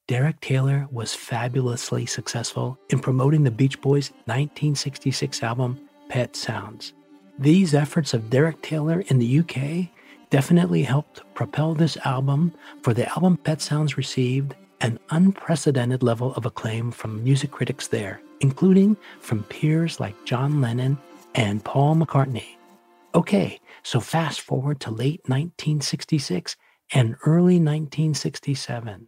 Derek 0.07 0.39
Taylor 0.39 0.87
was 0.89 1.13
fabulously 1.13 2.05
successful 2.05 2.79
in 2.89 2.99
promoting 2.99 3.43
the 3.43 3.51
Beach 3.51 3.79
Boys' 3.81 4.11
1966 4.25 5.43
album, 5.43 5.79
Pet 6.09 6.35
Sounds. 6.35 6.93
These 7.37 7.73
efforts 7.73 8.13
of 8.13 8.29
Derek 8.29 8.61
Taylor 8.61 9.03
in 9.07 9.19
the 9.19 9.39
UK 9.39 9.89
definitely 10.29 10.83
helped 10.83 11.21
propel 11.33 11.73
this 11.73 11.97
album, 12.05 12.53
for 12.81 12.93
the 12.93 13.09
album 13.09 13.35
Pet 13.37 13.61
Sounds 13.61 13.97
received 13.97 14.55
an 14.81 14.99
unprecedented 15.09 16.03
level 16.03 16.33
of 16.35 16.45
acclaim 16.45 16.91
from 16.91 17.23
music 17.23 17.51
critics 17.51 17.87
there, 17.87 18.21
including 18.39 18.95
from 19.19 19.43
peers 19.43 19.99
like 19.99 20.15
John 20.25 20.61
Lennon 20.61 20.97
and 21.33 21.63
Paul 21.63 21.95
McCartney. 21.95 22.54
Okay, 23.15 23.61
so 23.81 24.01
fast 24.01 24.41
forward 24.41 24.81
to 24.81 24.91
late 24.91 25.21
1966 25.27 26.57
and 26.91 27.15
early 27.25 27.61
1967. 27.61 29.07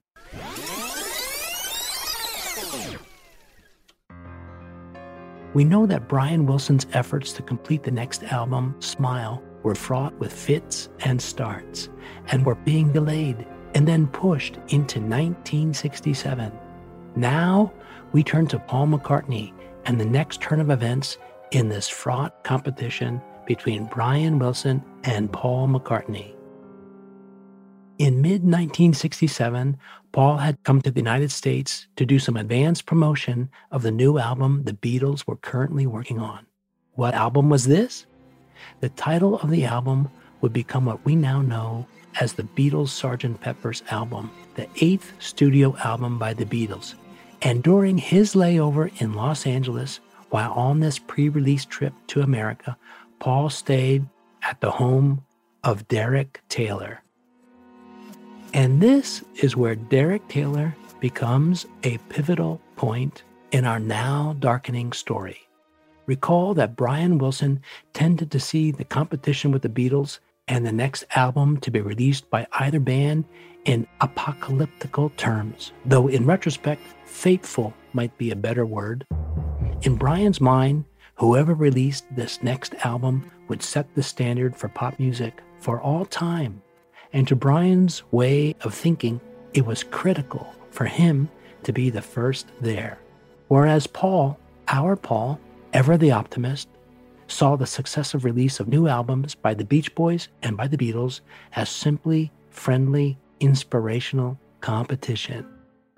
We 5.54 5.66
know 5.66 5.86
that 5.88 6.08
Brian 6.08 6.46
Wilson's 6.46 6.88
efforts 6.94 7.34
to 7.34 7.42
complete 7.42 7.84
the 7.84 7.92
next 7.92 8.24
album, 8.24 8.78
Smile, 8.80 9.44
were 9.64 9.76
fraught 9.76 10.18
with 10.20 10.32
fits 10.32 10.88
and 11.02 11.22
starts 11.22 11.90
and 12.28 12.46
were 12.46 12.56
being 12.56 12.94
delayed 12.94 13.46
and 13.76 13.86
then 13.86 14.08
pushed 14.08 14.56
into 14.70 15.02
1967. 15.02 16.58
Now 17.18 17.74
we 18.14 18.24
turn 18.24 18.48
to 18.48 18.60
Paul 18.60 18.88
McCartney 18.88 19.52
and 19.84 20.00
the 20.00 20.06
next 20.06 20.40
turn 20.40 20.62
of 20.62 20.70
events 20.70 21.18
in 21.52 21.68
this 21.68 21.90
fraught 21.90 22.46
competition 22.46 23.22
between 23.48 23.86
Brian 23.86 24.38
Wilson 24.38 24.84
and 25.04 25.34
Paul 25.34 25.68
McCartney. 25.68 26.36
In 27.98 28.22
mid 28.22 28.44
1967, 28.44 29.76
Paul 30.12 30.38
had 30.38 30.62
come 30.64 30.82
to 30.82 30.92
the 30.92 31.00
United 31.00 31.32
States 31.32 31.88
to 31.96 32.06
do 32.06 32.20
some 32.20 32.38
advanced 32.38 32.86
promotion 32.86 33.50
of 33.72 33.82
the 33.82 33.92
new 33.92 34.20
album 34.20 34.64
the 34.66 34.74
Beatles 34.74 35.26
were 35.26 35.38
currently 35.38 35.88
working 35.88 36.20
on. 36.20 36.46
What 36.94 37.16
album 37.16 37.50
was 37.50 37.66
this? 37.66 38.06
The 38.82 38.90
title 38.90 39.40
of 39.40 39.50
the 39.50 39.66
album 39.66 40.10
would 40.42 40.54
become 40.54 40.86
what 40.86 41.04
we 41.06 41.16
now 41.16 41.42
know 41.42 41.88
as 42.20 42.34
the 42.34 42.44
Beatles' 42.44 42.90
Sgt. 42.90 43.40
Pepper's 43.40 43.84
album, 43.90 44.32
the 44.56 44.68
eighth 44.82 45.14
studio 45.20 45.76
album 45.78 46.18
by 46.20 46.34
the 46.34 46.46
Beatles. 46.46 46.96
And 47.42 47.64
during 47.64 47.98
his 47.98 48.34
layover 48.34 48.92
in 49.02 49.14
Los 49.14 49.46
Angeles, 49.46 50.00
while 50.30 50.52
on 50.54 50.80
this 50.80 51.00
pre 51.00 51.30
release 51.30 51.66
trip 51.66 51.94
to 52.08 52.22
America, 52.22 52.78
Paul 53.20 53.50
stayed 53.50 54.06
at 54.44 54.62
the 54.62 54.72
home 54.72 55.24
of 55.64 55.88
Derek 55.88 56.42
Taylor. 56.50 57.02
And 58.54 58.82
this 58.82 59.24
is 59.36 59.56
where 59.56 59.76
Derek 59.76 60.28
Taylor 60.28 60.76
becomes 61.00 61.66
a 61.84 61.98
pivotal 62.10 62.62
point 62.76 63.24
in 63.52 63.66
our 63.66 63.80
now 63.80 64.36
darkening 64.40 64.94
story. 64.94 65.40
Recall 66.06 66.54
that 66.54 66.76
Brian 66.76 67.18
Wilson 67.18 67.62
tended 67.94 68.32
to 68.32 68.40
see 68.40 68.72
the 68.72 68.86
competition 68.86 69.52
with 69.52 69.62
the 69.62 69.70
Beatles 69.70 70.20
and 70.48 70.66
the 70.66 70.72
next 70.72 71.04
album 71.16 71.58
to 71.58 71.70
be 71.70 71.82
released 71.82 72.30
by 72.30 72.48
either 72.54 72.80
band 72.80 73.26
in 73.66 73.86
apocalyptical 74.00 75.14
terms, 75.18 75.74
though 75.86 76.08
in 76.08 76.26
retrospect, 76.26 76.82
fateful 77.06 77.74
might 77.92 78.18
be 78.18 78.32
a 78.32 78.36
better 78.36 78.66
word. 78.66 79.06
In 79.82 79.96
Brian's 79.98 80.40
mind, 80.40 80.86
whoever 81.18 81.54
released 81.54 82.06
this 82.16 82.42
next 82.42 82.74
album 82.86 83.30
would 83.48 83.62
set 83.62 83.94
the 83.96 84.04
standard 84.04 84.56
for 84.56 84.70
pop 84.70 84.98
music 85.00 85.42
for 85.60 85.82
all 85.82 86.06
time. 86.06 86.62
And 87.14 87.28
to 87.28 87.36
Brian's 87.36 88.04
way 88.12 88.56
of 88.62 88.74
thinking, 88.74 89.20
it 89.54 89.66
was 89.66 89.84
critical 89.84 90.54
for 90.70 90.86
him 90.86 91.30
to 91.64 91.74
be 91.74 91.90
the 91.90 92.02
first 92.02 92.48
there. 92.62 93.00
Whereas 93.48 93.88
Paul, 93.88 94.38
our 94.68 94.96
Paul, 94.96 95.40
ever 95.74 95.98
the 95.98 96.12
optimist, 96.12 96.68
saw 97.28 97.56
the 97.56 97.66
successive 97.66 98.24
release 98.24 98.60
of 98.60 98.68
new 98.68 98.88
albums 98.88 99.36
by 99.36 99.54
the 99.54 99.66
Beach 99.66 99.94
Boys 99.96 100.28
and 100.44 100.56
by 100.56 100.68
the 100.68 100.78
Beatles 100.78 101.22
as 101.56 101.70
simply 101.70 102.32
friendly, 102.50 103.18
inspirational 103.40 104.40
competition. 104.62 105.46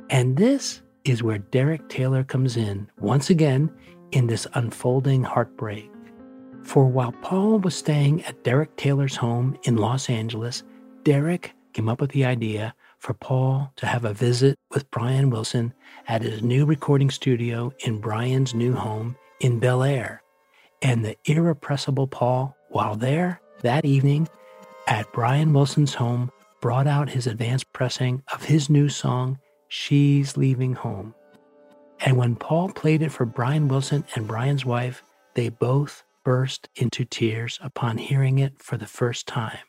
And 0.09 0.37
this 0.37 0.81
is 1.05 1.23
where 1.23 1.37
Derek 1.37 1.87
Taylor 1.89 2.23
comes 2.23 2.57
in 2.57 2.89
once 2.99 3.29
again 3.29 3.71
in 4.11 4.27
this 4.27 4.47
unfolding 4.53 5.23
heartbreak. 5.23 5.89
For 6.63 6.85
while 6.85 7.13
Paul 7.21 7.59
was 7.59 7.75
staying 7.75 8.23
at 8.25 8.43
Derek 8.43 8.75
Taylor's 8.75 9.15
home 9.15 9.57
in 9.63 9.77
Los 9.77 10.09
Angeles, 10.09 10.63
Derek 11.03 11.53
came 11.73 11.89
up 11.89 12.01
with 12.01 12.11
the 12.11 12.25
idea 12.25 12.75
for 12.99 13.13
Paul 13.13 13.71
to 13.77 13.85
have 13.85 14.05
a 14.05 14.13
visit 14.13 14.59
with 14.71 14.91
Brian 14.91 15.29
Wilson 15.29 15.73
at 16.07 16.21
his 16.21 16.43
new 16.43 16.65
recording 16.65 17.09
studio 17.09 17.71
in 17.79 17.99
Brian's 17.99 18.53
new 18.53 18.73
home 18.73 19.15
in 19.39 19.59
Bel 19.59 19.83
Air. 19.83 20.21
And 20.81 21.03
the 21.03 21.15
irrepressible 21.25 22.07
Paul, 22.07 22.55
while 22.69 22.95
there 22.95 23.41
that 23.61 23.85
evening 23.85 24.27
at 24.87 25.11
Brian 25.13 25.53
Wilson's 25.53 25.93
home, 25.93 26.31
brought 26.61 26.87
out 26.87 27.09
his 27.09 27.27
advanced 27.27 27.71
pressing 27.71 28.21
of 28.33 28.43
his 28.43 28.69
new 28.69 28.89
song, 28.89 29.39
She's 29.69 30.35
Leaving 30.35 30.73
Home. 30.73 31.15
And 32.01 32.17
when 32.17 32.35
Paul 32.35 32.69
played 32.69 33.01
it 33.01 33.11
for 33.11 33.25
Brian 33.25 33.67
Wilson 33.67 34.05
and 34.15 34.27
Brian's 34.27 34.65
wife, 34.65 35.03
they 35.35 35.49
both 35.49 36.03
burst 36.23 36.69
into 36.75 37.05
tears 37.05 37.59
upon 37.61 37.97
hearing 37.97 38.39
it 38.39 38.61
for 38.61 38.77
the 38.77 38.85
first 38.85 39.27
time. 39.27 39.59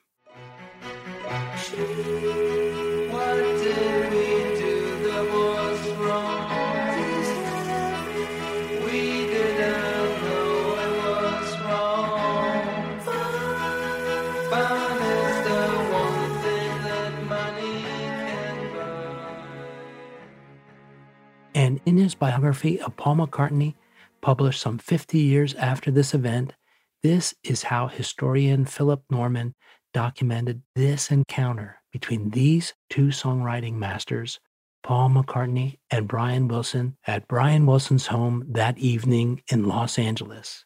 His 22.00 22.14
biography 22.14 22.80
of 22.80 22.96
Paul 22.96 23.16
McCartney, 23.16 23.74
published 24.22 24.62
some 24.62 24.78
50 24.78 25.18
years 25.18 25.52
after 25.56 25.90
this 25.90 26.14
event, 26.14 26.54
this 27.02 27.34
is 27.44 27.64
how 27.64 27.88
historian 27.88 28.64
Philip 28.64 29.02
Norman 29.10 29.54
documented 29.92 30.62
this 30.74 31.10
encounter 31.10 31.82
between 31.92 32.30
these 32.30 32.72
two 32.88 33.08
songwriting 33.08 33.74
masters, 33.74 34.40
Paul 34.82 35.10
McCartney 35.10 35.76
and 35.90 36.08
Brian 36.08 36.48
Wilson, 36.48 36.96
at 37.06 37.28
Brian 37.28 37.66
Wilson's 37.66 38.06
home 38.06 38.46
that 38.48 38.78
evening 38.78 39.42
in 39.52 39.64
Los 39.64 39.98
Angeles. 39.98 40.64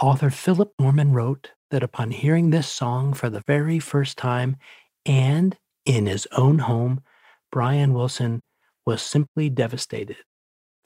Author 0.00 0.30
Philip 0.30 0.72
Norman 0.78 1.12
wrote 1.12 1.50
that 1.70 1.82
upon 1.82 2.10
hearing 2.10 2.48
this 2.48 2.68
song 2.68 3.12
for 3.12 3.28
the 3.28 3.42
very 3.46 3.78
first 3.80 4.16
time 4.16 4.56
and 5.04 5.58
in 5.84 6.06
his 6.06 6.26
own 6.32 6.60
home, 6.60 7.02
Brian 7.52 7.92
Wilson 7.92 8.40
was 8.86 9.02
simply 9.02 9.50
devastated. 9.50 10.16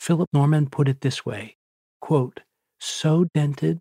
Philip 0.05 0.29
Norman 0.35 0.69
put 0.69 0.87
it 0.87 1.01
this 1.01 1.25
way 1.25 1.57
quote, 2.03 2.41
So 2.79 3.25
dented 3.33 3.81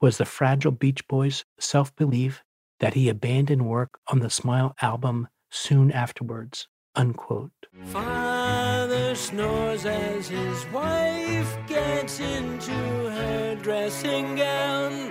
was 0.00 0.18
the 0.18 0.24
fragile 0.24 0.70
Beach 0.70 1.04
Boys' 1.08 1.44
self 1.58 1.92
belief 1.96 2.44
that 2.78 2.94
he 2.94 3.08
abandoned 3.08 3.66
work 3.66 3.98
on 4.06 4.20
the 4.20 4.30
Smile 4.30 4.76
album 4.80 5.26
soon 5.50 5.90
afterwards. 5.90 6.68
Unquote. 6.94 7.50
Father 7.86 9.16
snores 9.16 9.84
as 9.84 10.28
his 10.28 10.64
wife 10.66 11.58
gets 11.66 12.20
into 12.20 12.70
her 13.10 13.56
dressing 13.60 14.36
gown. 14.36 15.10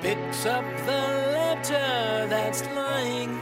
Picks 0.00 0.46
up 0.46 0.64
the 0.86 1.02
letter 1.34 2.28
that's 2.28 2.62
lying 2.66 3.35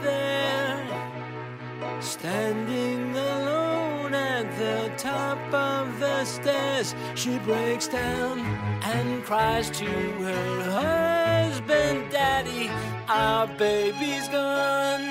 standing 2.05 3.15
alone 3.15 4.13
at 4.13 4.45
the 4.59 4.91
top 4.97 5.39
of 5.53 5.99
the 5.99 6.23
stairs. 6.23 6.93
She 7.15 7.39
breaks 7.39 7.87
down 7.87 8.39
and 8.83 9.23
cries 9.23 9.69
to 9.71 9.85
her 9.85 10.61
husband, 10.63 12.11
Daddy, 12.11 12.69
our 13.09 13.47
baby's 13.47 14.27
gone. 14.27 15.01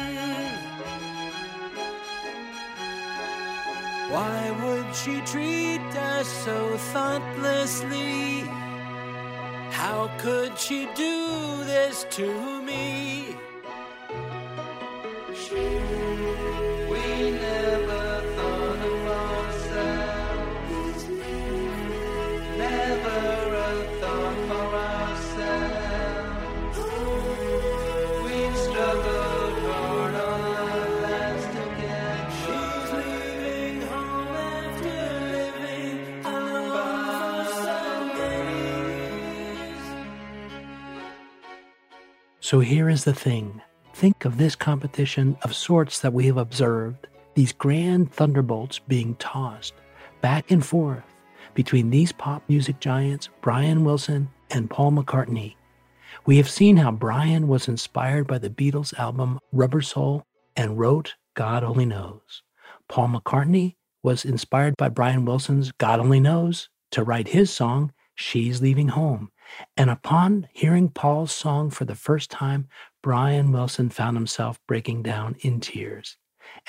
Why 4.11 4.51
would 4.63 4.95
she 4.95 5.21
treat 5.23 5.81
us 5.97 6.29
so 6.29 6.77
thoughtlessly? 6.93 8.41
How 9.71 10.09
could 10.19 10.57
she 10.57 10.87
do 10.95 11.65
this 11.65 12.07
to 12.11 12.63
me? 12.63 13.37
We 15.55 16.74
So 42.45 42.61
here 42.61 42.91
is 42.91 43.05
the 43.05 43.15
thing 43.15 43.63
think 43.95 44.27
of 44.27 44.37
this 44.37 44.55
competition 44.55 45.39
of 45.45 45.55
sorts 45.55 46.01
that 46.01 46.13
we 46.13 46.27
have 46.27 46.37
observed, 46.37 47.07
these 47.35 47.55
grand 47.55 48.13
thunderbolts 48.13 48.81
being 48.81 49.15
tossed 49.15 49.73
back 50.21 50.51
and 50.51 50.63
forth 50.63 51.05
between 51.55 51.89
these 51.89 52.13
pop 52.13 52.43
music 52.47 52.81
giants, 52.81 53.31
Brian 53.41 53.83
Wilson 53.83 54.29
and 54.51 54.69
Paul 54.69 54.93
McCartney. 54.93 55.55
We 56.27 56.37
have 56.37 56.51
seen 56.51 56.77
how 56.77 56.91
Brian 56.91 57.49
was 57.49 57.67
inspired 57.67 58.27
by 58.27 58.37
the 58.37 58.51
Beatles' 58.51 58.93
album 58.99 59.39
Rubber 59.51 59.81
Soul 59.81 60.23
and 60.55 60.79
wrote 60.79 61.15
God 61.33 61.65
Only 61.65 61.87
Knows. 61.87 62.43
Paul 62.91 63.09
McCartney 63.09 63.77
was 64.03 64.27
inspired 64.27 64.75
by 64.77 64.91
Brian 64.91 65.25
Wilson's 65.25 65.73
God 65.73 65.99
Only 65.99 66.21
Knows 66.21 66.69
to 66.91 67.05
write 67.05 67.29
his 67.29 67.51
song, 67.51 67.91
She's 68.15 68.61
Leaving 68.61 68.89
Home. 68.89 69.31
And 69.77 69.91
upon 69.91 70.49
hearing 70.53 70.89
Paul's 70.89 71.33
song 71.33 71.71
for 71.71 71.85
the 71.85 71.95
first 71.95 72.31
time, 72.31 72.69
Brian 73.03 73.53
Wilson 73.53 73.91
found 73.91 74.17
himself 74.17 74.59
breaking 74.67 75.03
down 75.03 75.37
in 75.41 75.61
tears. 75.61 76.17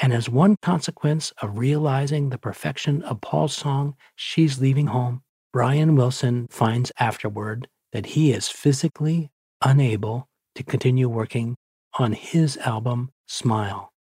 And 0.01 0.13
as 0.13 0.29
one 0.29 0.57
consequence 0.61 1.31
of 1.41 1.57
realizing 1.57 2.29
the 2.29 2.37
perfection 2.37 3.01
of 3.03 3.21
Paul's 3.21 3.53
song, 3.53 3.95
She's 4.15 4.59
Leaving 4.59 4.87
Home, 4.87 5.23
Brian 5.53 5.95
Wilson 5.95 6.47
finds 6.49 6.91
afterward 6.99 7.67
that 7.93 8.07
he 8.07 8.33
is 8.33 8.49
physically 8.49 9.31
unable 9.61 10.27
to 10.55 10.63
continue 10.63 11.07
working 11.07 11.55
on 11.97 12.13
his 12.13 12.57
album, 12.57 13.11
Smile. 13.27 13.91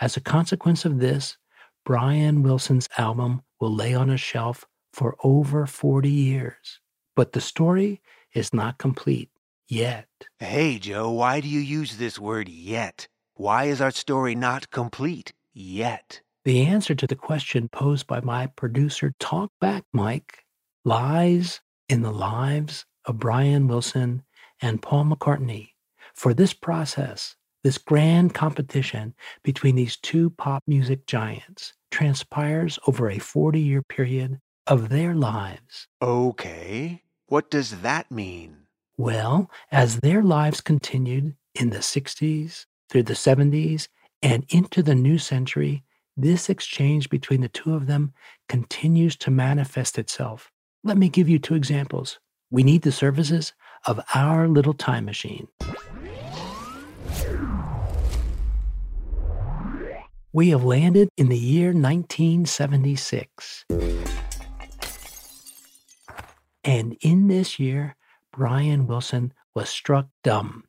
As 0.00 0.16
a 0.16 0.20
consequence 0.20 0.84
of 0.84 0.98
this, 0.98 1.36
Brian 1.84 2.42
Wilson's 2.42 2.88
album 2.98 3.42
will 3.60 3.74
lay 3.74 3.94
on 3.94 4.10
a 4.10 4.16
shelf 4.16 4.66
for 4.92 5.16
over 5.24 5.66
40 5.66 6.10
years. 6.10 6.80
But 7.16 7.32
the 7.32 7.40
story 7.40 8.00
is 8.34 8.54
not 8.54 8.78
complete 8.78 9.30
yet. 9.68 10.08
Hey, 10.38 10.78
Joe, 10.78 11.10
why 11.10 11.40
do 11.40 11.48
you 11.48 11.60
use 11.60 11.96
this 11.96 12.18
word 12.18 12.48
yet? 12.48 13.08
Why 13.34 13.64
is 13.64 13.80
our 13.80 13.90
story 13.90 14.34
not 14.34 14.70
complete 14.70 15.32
yet? 15.52 16.20
The 16.44 16.62
answer 16.62 16.94
to 16.94 17.06
the 17.06 17.16
question 17.16 17.68
posed 17.68 18.06
by 18.06 18.20
my 18.20 18.46
producer, 18.46 19.14
Talk 19.18 19.52
Back 19.60 19.84
Mike, 19.92 20.44
lies 20.84 21.60
in 21.88 22.02
the 22.02 22.12
lives 22.12 22.86
of 23.04 23.18
Brian 23.18 23.68
Wilson 23.68 24.22
and 24.60 24.82
Paul 24.82 25.04
McCartney. 25.04 25.70
For 26.14 26.34
this 26.34 26.52
process, 26.52 27.36
this 27.62 27.78
grand 27.78 28.34
competition 28.34 29.14
between 29.42 29.76
these 29.76 29.96
two 29.96 30.30
pop 30.30 30.62
music 30.66 31.06
giants 31.06 31.74
transpires 31.90 32.78
over 32.86 33.10
a 33.10 33.18
40 33.18 33.60
year 33.60 33.82
period 33.82 34.40
of 34.70 34.88
their 34.88 35.14
lives. 35.14 35.88
Okay. 36.00 37.02
What 37.26 37.50
does 37.50 37.82
that 37.82 38.10
mean? 38.10 38.56
Well, 38.96 39.50
as 39.72 39.98
their 39.98 40.22
lives 40.22 40.60
continued 40.60 41.34
in 41.56 41.70
the 41.70 41.78
60s, 41.78 42.66
through 42.88 43.02
the 43.02 43.14
70s, 43.14 43.88
and 44.22 44.46
into 44.48 44.82
the 44.82 44.94
new 44.94 45.18
century, 45.18 45.82
this 46.16 46.48
exchange 46.48 47.10
between 47.10 47.40
the 47.40 47.48
two 47.48 47.74
of 47.74 47.88
them 47.88 48.12
continues 48.48 49.16
to 49.16 49.30
manifest 49.32 49.98
itself. 49.98 50.52
Let 50.84 50.96
me 50.96 51.08
give 51.08 51.28
you 51.28 51.40
two 51.40 51.56
examples. 51.56 52.20
We 52.50 52.62
need 52.62 52.82
the 52.82 52.92
services 52.92 53.52
of 53.86 54.00
our 54.14 54.46
little 54.46 54.74
time 54.74 55.04
machine. 55.04 55.48
We 60.32 60.50
have 60.50 60.62
landed 60.62 61.08
in 61.16 61.28
the 61.28 61.38
year 61.38 61.72
1976. 61.72 63.64
And 66.64 66.96
in 67.00 67.28
this 67.28 67.58
year, 67.58 67.96
Brian 68.32 68.86
Wilson 68.86 69.32
was 69.54 69.68
struck 69.68 70.08
dumb, 70.22 70.64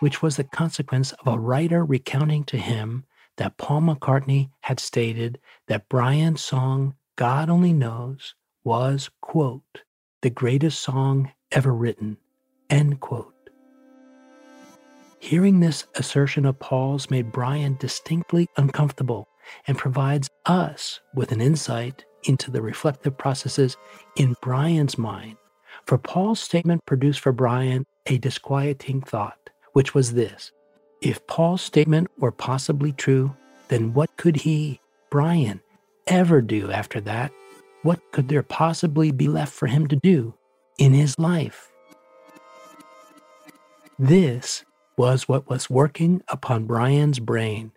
which 0.00 0.22
was 0.22 0.36
the 0.36 0.44
consequence 0.44 1.12
of 1.12 1.26
a 1.26 1.38
writer 1.38 1.84
recounting 1.84 2.44
to 2.44 2.58
him 2.58 3.04
that 3.36 3.56
Paul 3.56 3.82
McCartney 3.82 4.50
had 4.60 4.80
stated 4.80 5.38
that 5.68 5.88
Brian's 5.88 6.42
song, 6.42 6.94
God 7.16 7.48
Only 7.48 7.72
Knows, 7.72 8.34
was, 8.64 9.10
quote, 9.20 9.82
the 10.22 10.30
greatest 10.30 10.80
song 10.80 11.32
ever 11.52 11.72
written, 11.72 12.18
end 12.68 13.00
quote. 13.00 13.32
Hearing 15.18 15.60
this 15.60 15.86
assertion 15.94 16.44
of 16.44 16.58
Paul's 16.58 17.10
made 17.10 17.32
Brian 17.32 17.76
distinctly 17.80 18.48
uncomfortable 18.56 19.28
and 19.66 19.78
provides 19.78 20.28
us 20.44 21.00
with 21.14 21.32
an 21.32 21.40
insight 21.40 22.04
into 22.26 22.50
the 22.50 22.62
reflective 22.62 23.16
processes 23.16 23.76
in 24.16 24.34
Brian's 24.42 24.98
mind. 24.98 25.36
For 25.86 25.98
Paul's 25.98 26.40
statement 26.40 26.84
produced 26.86 27.20
for 27.20 27.32
Brian 27.32 27.84
a 28.06 28.18
disquieting 28.18 29.02
thought, 29.02 29.50
which 29.72 29.94
was 29.94 30.14
this 30.14 30.52
If 31.00 31.26
Paul's 31.26 31.62
statement 31.62 32.08
were 32.18 32.32
possibly 32.32 32.92
true, 32.92 33.36
then 33.68 33.94
what 33.94 34.16
could 34.16 34.36
he, 34.36 34.80
Brian, 35.10 35.60
ever 36.06 36.40
do 36.40 36.70
after 36.70 37.00
that? 37.02 37.32
What 37.82 38.00
could 38.12 38.28
there 38.28 38.42
possibly 38.42 39.12
be 39.12 39.28
left 39.28 39.52
for 39.52 39.66
him 39.66 39.86
to 39.88 39.96
do 39.96 40.34
in 40.78 40.92
his 40.92 41.18
life? 41.18 41.70
This 43.98 44.64
was 44.96 45.28
what 45.28 45.48
was 45.48 45.70
working 45.70 46.22
upon 46.28 46.64
Brian's 46.64 47.18
brain. 47.18 47.72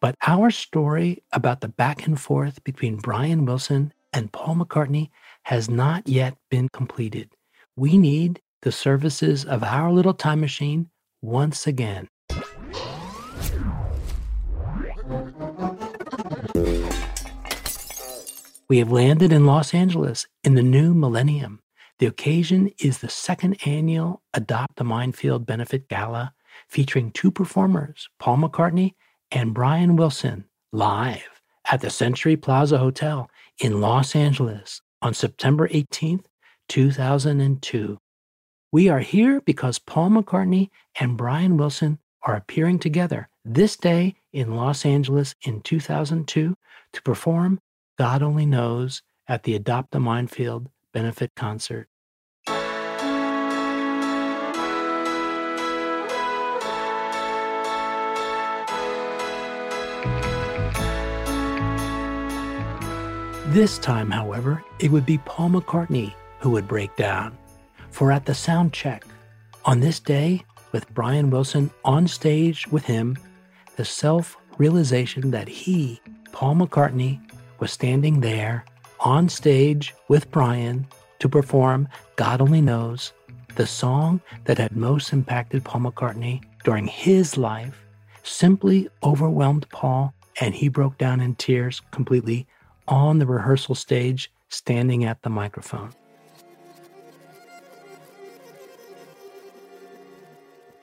But 0.00 0.14
our 0.26 0.50
story 0.52 1.24
about 1.32 1.60
the 1.60 1.68
back 1.68 2.06
and 2.06 2.20
forth 2.20 2.62
between 2.62 2.98
Brian 2.98 3.44
Wilson 3.44 3.92
and 4.12 4.32
Paul 4.32 4.56
McCartney 4.56 5.10
has 5.42 5.68
not 5.68 6.06
yet 6.06 6.36
been 6.50 6.68
completed. 6.68 7.30
We 7.74 7.98
need 7.98 8.40
the 8.62 8.70
services 8.70 9.44
of 9.44 9.64
our 9.64 9.90
little 9.90 10.14
time 10.14 10.40
machine 10.40 10.88
once 11.20 11.66
again. 11.66 12.08
We 18.68 18.78
have 18.78 18.92
landed 18.92 19.32
in 19.32 19.46
Los 19.46 19.74
Angeles 19.74 20.26
in 20.44 20.54
the 20.54 20.62
new 20.62 20.94
millennium. 20.94 21.60
The 21.98 22.06
occasion 22.06 22.70
is 22.78 22.98
the 22.98 23.08
second 23.08 23.56
annual 23.66 24.22
Adopt 24.32 24.80
a 24.80 24.84
Minefield 24.84 25.44
Benefit 25.44 25.88
Gala 25.88 26.34
featuring 26.68 27.10
two 27.10 27.32
performers, 27.32 28.08
Paul 28.20 28.36
McCartney 28.36 28.94
and 29.30 29.54
Brian 29.54 29.96
Wilson, 29.96 30.44
live 30.72 31.40
at 31.70 31.80
the 31.80 31.90
Century 31.90 32.36
Plaza 32.36 32.78
Hotel 32.78 33.30
in 33.60 33.80
Los 33.80 34.16
Angeles 34.16 34.80
on 35.02 35.14
September 35.14 35.68
18th, 35.68 36.24
2002. 36.68 37.98
We 38.72 38.88
are 38.88 39.00
here 39.00 39.40
because 39.40 39.78
Paul 39.78 40.10
McCartney 40.10 40.70
and 41.00 41.16
Brian 41.16 41.56
Wilson 41.56 41.98
are 42.22 42.36
appearing 42.36 42.78
together 42.78 43.28
this 43.44 43.76
day 43.76 44.16
in 44.32 44.56
Los 44.56 44.84
Angeles 44.84 45.34
in 45.42 45.62
2002 45.62 46.54
to 46.92 47.02
perform 47.02 47.60
God 47.98 48.22
Only 48.22 48.46
Knows 48.46 49.02
at 49.26 49.42
the 49.44 49.54
Adopt 49.54 49.94
a 49.94 50.00
Minefield 50.00 50.68
benefit 50.92 51.32
concert. 51.34 51.88
This 63.52 63.78
time, 63.78 64.10
however, 64.10 64.62
it 64.78 64.90
would 64.90 65.06
be 65.06 65.16
Paul 65.24 65.48
McCartney 65.48 66.12
who 66.40 66.50
would 66.50 66.68
break 66.68 66.94
down. 66.96 67.34
For 67.88 68.12
at 68.12 68.26
the 68.26 68.34
sound 68.34 68.74
check, 68.74 69.06
on 69.64 69.80
this 69.80 70.00
day, 70.00 70.44
with 70.70 70.92
Brian 70.92 71.30
Wilson 71.30 71.70
on 71.82 72.06
stage 72.08 72.66
with 72.66 72.84
him, 72.84 73.16
the 73.76 73.86
self 73.86 74.36
realization 74.58 75.30
that 75.30 75.48
he, 75.48 75.98
Paul 76.30 76.56
McCartney, 76.56 77.20
was 77.58 77.72
standing 77.72 78.20
there 78.20 78.66
on 79.00 79.30
stage 79.30 79.94
with 80.08 80.30
Brian 80.30 80.86
to 81.18 81.26
perform 81.26 81.88
God 82.16 82.42
Only 82.42 82.60
Knows, 82.60 83.14
the 83.54 83.66
song 83.66 84.20
that 84.44 84.58
had 84.58 84.76
most 84.76 85.10
impacted 85.14 85.64
Paul 85.64 85.90
McCartney 85.90 86.42
during 86.64 86.86
his 86.86 87.38
life, 87.38 87.82
simply 88.22 88.90
overwhelmed 89.02 89.66
Paul, 89.70 90.12
and 90.38 90.54
he 90.54 90.68
broke 90.68 90.98
down 90.98 91.22
in 91.22 91.34
tears 91.34 91.80
completely 91.92 92.46
on 92.88 93.18
the 93.18 93.26
rehearsal 93.26 93.74
stage, 93.74 94.32
standing 94.48 95.04
at 95.04 95.22
the 95.22 95.30
microphone. 95.30 95.92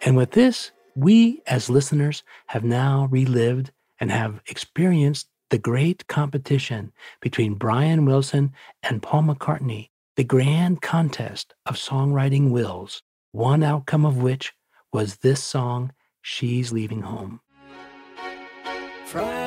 And 0.01 0.15
with 0.15 0.31
this, 0.31 0.71
we 0.95 1.41
as 1.47 1.69
listeners 1.69 2.23
have 2.47 2.63
now 2.63 3.07
relived 3.11 3.71
and 3.99 4.11
have 4.11 4.39
experienced 4.47 5.27
the 5.49 5.57
great 5.57 6.07
competition 6.07 6.91
between 7.21 7.55
Brian 7.55 8.05
Wilson 8.05 8.53
and 8.83 9.01
Paul 9.01 9.23
McCartney, 9.23 9.89
the 10.15 10.23
grand 10.23 10.81
contest 10.81 11.53
of 11.65 11.75
songwriting 11.75 12.51
wills, 12.51 13.01
one 13.31 13.63
outcome 13.63 14.05
of 14.05 14.17
which 14.17 14.53
was 14.93 15.17
this 15.17 15.43
song, 15.43 15.91
She's 16.21 16.71
Leaving 16.71 17.01
Home. 17.01 17.41
Friday 19.05 19.44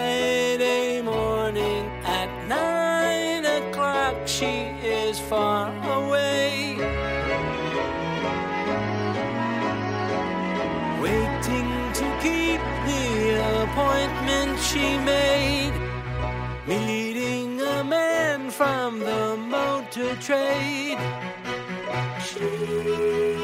from 18.58 18.98
the 18.98 19.36
motor 19.36 20.16
trade. 20.16 20.98
She, 22.26 23.37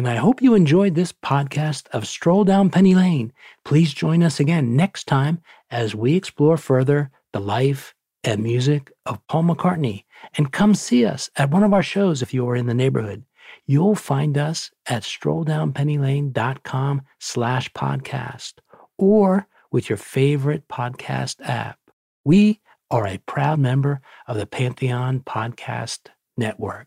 And 0.00 0.08
I 0.08 0.16
hope 0.16 0.40
you 0.40 0.54
enjoyed 0.54 0.94
this 0.94 1.12
podcast 1.12 1.86
of 1.88 2.08
Stroll 2.08 2.44
Down 2.44 2.70
Penny 2.70 2.94
Lane. 2.94 3.34
Please 3.66 3.92
join 3.92 4.22
us 4.22 4.40
again 4.40 4.74
next 4.74 5.06
time 5.06 5.42
as 5.70 5.94
we 5.94 6.16
explore 6.16 6.56
further 6.56 7.10
the 7.34 7.38
life 7.38 7.94
and 8.24 8.42
music 8.42 8.90
of 9.04 9.20
Paul 9.26 9.42
McCartney. 9.42 10.04
And 10.38 10.54
come 10.54 10.74
see 10.74 11.04
us 11.04 11.28
at 11.36 11.50
one 11.50 11.62
of 11.62 11.74
our 11.74 11.82
shows 11.82 12.22
if 12.22 12.32
you 12.32 12.48
are 12.48 12.56
in 12.56 12.64
the 12.64 12.72
neighborhood. 12.72 13.24
You'll 13.66 13.94
find 13.94 14.38
us 14.38 14.70
at 14.86 15.02
strolldownpennylane.com 15.02 17.02
slash 17.18 17.70
podcast 17.74 18.54
or 18.96 19.48
with 19.70 19.90
your 19.90 19.98
favorite 19.98 20.66
podcast 20.66 21.46
app. 21.46 21.78
We 22.24 22.62
are 22.90 23.06
a 23.06 23.20
proud 23.26 23.58
member 23.58 24.00
of 24.26 24.38
the 24.38 24.46
Pantheon 24.46 25.20
Podcast 25.20 26.08
Network. 26.38 26.86